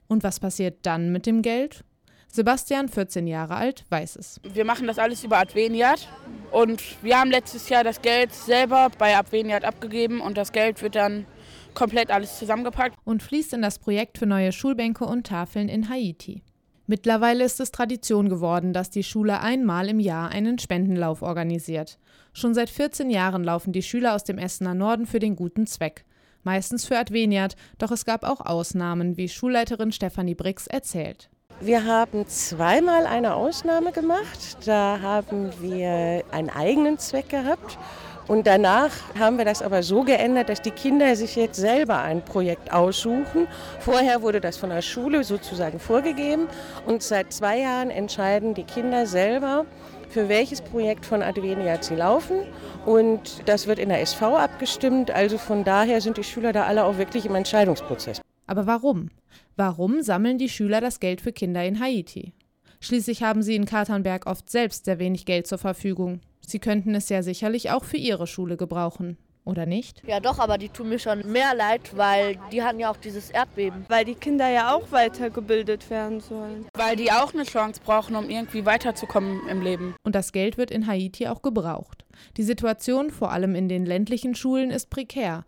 Und 0.07 0.23
was 0.23 0.39
passiert 0.39 0.87
dann 0.87 1.11
mit 1.11 1.27
dem 1.27 1.43
Geld? 1.43 1.85
Sebastian, 2.29 2.89
14 2.89 3.27
Jahre 3.27 3.57
alt, 3.57 3.85
weiß 3.89 4.17
es. 4.17 4.41
Wir 4.43 4.65
machen 4.65 4.87
das 4.87 4.99
alles 4.99 5.25
über 5.25 5.39
Adveniat 5.39 6.09
und 6.53 6.83
wir 7.03 7.19
haben 7.19 7.31
letztes 7.31 7.69
Jahr 7.69 7.83
das 7.83 8.03
Geld 8.03 8.33
selber 8.33 8.91
bei 8.99 9.17
Adveniat 9.17 9.65
abgegeben 9.65 10.21
und 10.21 10.37
das 10.37 10.53
Geld 10.53 10.83
wird 10.83 10.95
dann 10.97 11.27
komplett 11.75 12.11
alles 12.11 12.39
zusammengepackt. 12.39 12.97
Und 13.05 13.23
fließt 13.23 13.55
in 13.55 13.63
das 13.63 13.79
Projekt 13.79 14.19
für 14.19 14.27
neue 14.27 14.53
Schulbänke 14.53 15.05
und 15.05 15.27
Tafeln 15.27 15.69
in 15.69 15.89
Haiti. 15.89 16.43
Mittlerweile 16.89 17.45
ist 17.45 17.59
es 17.59 17.73
Tradition 17.73 18.29
geworden, 18.29 18.73
dass 18.73 18.91
die 18.91 19.03
Schule 19.03 19.41
einmal 19.41 19.89
im 19.89 19.99
Jahr 19.99 20.29
einen 20.29 20.59
Spendenlauf 20.59 21.21
organisiert. 21.23 21.99
Schon 22.33 22.55
seit 22.55 22.71
14 22.71 23.11
Jahren 23.11 23.43
laufen 23.43 23.73
die 23.73 23.83
Schüler 23.83 24.15
aus 24.15 24.23
dem 24.23 24.39
Essener 24.39 24.75
Norden 24.75 25.07
für 25.07 25.19
den 25.19 25.35
guten 25.35 25.67
Zweck. 25.67 26.05
Meistens 26.45 26.85
für 26.85 26.97
Adveniat, 26.97 27.57
doch 27.79 27.91
es 27.91 28.05
gab 28.05 28.23
auch 28.23 28.41
Ausnahmen, 28.41 29.17
wie 29.17 29.29
Schulleiterin 29.29 29.91
Stefanie 29.91 30.37
Brix 30.37 30.69
erzählt. 30.69 31.29
Wir 31.61 31.85
haben 31.85 32.25
zweimal 32.29 33.07
eine 33.07 33.35
Ausnahme 33.35 33.91
gemacht. 33.91 34.59
Da 34.65 35.01
haben 35.03 35.51
wir 35.61 36.23
einen 36.31 36.51
eigenen 36.51 36.99
Zweck 36.99 37.31
gehabt. 37.31 37.79
Und 38.29 38.47
danach 38.49 38.91
haben 39.19 39.39
wir 39.39 39.45
das 39.45 39.63
aber 39.63 39.83
so 39.83 40.03
geändert, 40.03 40.49
dass 40.49 40.61
die 40.61 40.73
Kinder 40.73 41.15
sich 41.15 41.37
jetzt 41.37 41.57
selber 41.57 42.01
ein 42.01 42.25
Projekt 42.25 42.73
aussuchen. 42.73 43.47
Vorher 43.79 44.23
wurde 44.23 44.41
das 44.41 44.57
von 44.57 44.71
der 44.71 44.83
Schule 44.83 45.23
sozusagen 45.23 45.79
vorgegeben. 45.79 46.49
Und 46.87 47.03
seit 47.03 47.33
zwei 47.33 47.61
Jahren 47.61 47.91
entscheiden 47.91 48.55
die 48.55 48.65
Kinder 48.65 49.07
selber, 49.07 49.65
für 50.09 50.29
welches 50.29 50.61
Projekt 50.61 51.07
von 51.07 51.23
Adveniat 51.23 51.85
sie 51.85 51.95
laufen. 51.95 52.39
Und 52.85 53.49
das 53.49 53.69
wird 53.69 53.79
in 53.79 53.91
der 53.91 54.01
SV 54.01 54.37
abgestimmt. 54.37 55.13
Also 55.13 55.39
von 55.39 55.63
daher 55.63 56.01
sind 56.01 56.17
die 56.17 56.25
Schüler 56.25 56.53
da 56.53 56.65
alle 56.65 56.85
auch 56.85 56.99
wirklich 56.99 57.27
im 57.27 57.35
Entscheidungsprozess. 57.37 58.21
Aber 58.49 58.67
warum? 58.67 59.11
Warum 59.55 60.03
sammeln 60.03 60.39
die 60.39 60.49
Schüler 60.49 60.81
das 60.81 60.99
Geld 60.99 61.21
für 61.21 61.33
Kinder 61.33 61.65
in 61.65 61.81
Haiti? 61.81 62.33
Schließlich 62.81 63.23
haben 63.23 63.43
sie 63.43 63.55
in 63.57 63.67
Katernberg 63.67 64.27
oft 64.27 64.51
selbst 64.51 64.85
sehr 64.85 64.99
wenig 64.99 65.27
Geld 65.27 65.47
zur 65.47 65.59
Verfügung. 65.59 66.21
Sie 66.41 66.59
könnten 66.59 66.95
es 66.95 67.09
ja 67.09 67.23
sicherlich 67.23 67.71
auch 67.71 67.85
für 67.85 67.97
ihre 67.97 68.27
Schule 68.27 68.57
gebrauchen. 68.57 69.19
Oder 69.47 69.65
nicht? 69.65 70.03
Ja 70.05 70.19
doch, 70.19 70.41
aber 70.41 70.59
die 70.59 70.69
tun 70.69 70.89
mir 70.89 70.99
schon 70.99 71.31
mehr 71.31 71.55
leid, 71.55 71.97
weil 71.97 72.37
die 72.51 72.65
hatten 72.65 72.81
ja 72.81 72.91
auch 72.91 72.97
dieses 72.97 73.31
Erdbeben. 73.31 73.85
Weil 73.89 74.05
die 74.05 74.17
Kinder 74.17 74.49
ja 74.49 74.75
auch 74.75 74.91
weitergebildet 74.91 75.89
werden 75.89 76.19
sollen. 76.19 76.67
Weil 76.75 76.97
die 76.97 77.13
auch 77.13 77.33
eine 77.33 77.45
Chance 77.45 77.81
brauchen, 77.85 78.17
um 78.17 78.29
irgendwie 78.29 78.67
weiterzukommen 78.67 79.47
im 79.49 79.63
Leben. 79.63 79.95
Und 80.03 80.17
das 80.17 80.33
Geld 80.33 80.59
wird 80.59 80.73
in 80.73 80.89
Haiti 80.89 81.29
auch 81.29 81.43
gebraucht. 81.43 82.05
Die 82.37 82.43
Situation, 82.43 83.11
vor 83.11 83.31
allem 83.31 83.55
in 83.55 83.69
den 83.69 83.87
ländlichen 83.87 84.35
Schulen, 84.35 84.73
ist 84.73 84.91
prekär. 84.91 85.45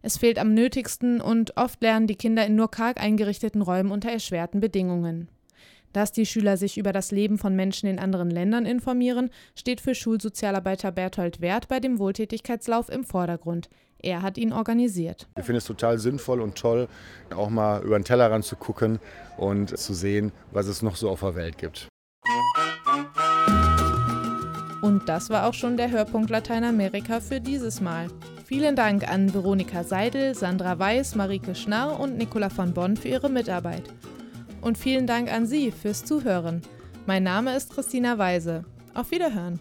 Es 0.00 0.16
fehlt 0.16 0.38
am 0.38 0.54
nötigsten 0.54 1.20
und 1.20 1.56
oft 1.58 1.82
lernen 1.82 2.06
die 2.06 2.16
Kinder 2.16 2.46
in 2.46 2.56
nur 2.56 2.70
karg 2.70 2.98
eingerichteten 2.98 3.60
Räumen 3.60 3.92
unter 3.92 4.10
erschwerten 4.10 4.60
Bedingungen. 4.60 5.28
Dass 5.92 6.12
die 6.12 6.26
Schüler 6.26 6.56
sich 6.56 6.78
über 6.78 6.92
das 6.92 7.10
Leben 7.10 7.38
von 7.38 7.54
Menschen 7.54 7.88
in 7.88 7.98
anderen 7.98 8.30
Ländern 8.30 8.66
informieren, 8.66 9.30
steht 9.54 9.80
für 9.80 9.94
Schulsozialarbeiter 9.94 10.92
Berthold 10.92 11.40
Wert 11.40 11.68
bei 11.68 11.80
dem 11.80 11.98
Wohltätigkeitslauf 11.98 12.88
im 12.88 13.04
Vordergrund. 13.04 13.68
Er 13.98 14.22
hat 14.22 14.36
ihn 14.36 14.52
organisiert. 14.52 15.28
Ich 15.38 15.44
finde 15.44 15.58
es 15.58 15.64
total 15.64 15.98
sinnvoll 15.98 16.40
und 16.40 16.56
toll, 16.56 16.88
auch 17.34 17.50
mal 17.50 17.82
über 17.82 17.98
den 17.98 18.04
Tellerrand 18.04 18.44
zu 18.44 18.56
gucken 18.56 18.98
und 19.36 19.76
zu 19.78 19.94
sehen, 19.94 20.32
was 20.50 20.66
es 20.66 20.82
noch 20.82 20.96
so 20.96 21.08
auf 21.08 21.20
der 21.20 21.36
Welt 21.36 21.58
gibt. 21.58 21.86
Und 24.82 25.08
das 25.08 25.30
war 25.30 25.46
auch 25.46 25.54
schon 25.54 25.76
der 25.76 25.92
Hörpunkt 25.92 26.30
Lateinamerika 26.30 27.20
für 27.20 27.40
dieses 27.40 27.80
Mal. 27.80 28.08
Vielen 28.44 28.74
Dank 28.74 29.08
an 29.08 29.32
Veronika 29.32 29.84
Seidel, 29.84 30.34
Sandra 30.34 30.78
Weiß, 30.78 31.14
Marike 31.14 31.54
Schnarr 31.54 32.00
und 32.00 32.18
Nicola 32.18 32.50
von 32.50 32.74
Bonn 32.74 32.96
für 32.96 33.08
ihre 33.08 33.30
Mitarbeit. 33.30 33.84
Und 34.62 34.78
vielen 34.78 35.06
Dank 35.06 35.30
an 35.30 35.44
Sie 35.44 35.72
fürs 35.72 36.04
Zuhören. 36.04 36.62
Mein 37.04 37.24
Name 37.24 37.54
ist 37.56 37.74
Christina 37.74 38.16
Weise. 38.16 38.64
Auf 38.94 39.10
Wiederhören. 39.10 39.58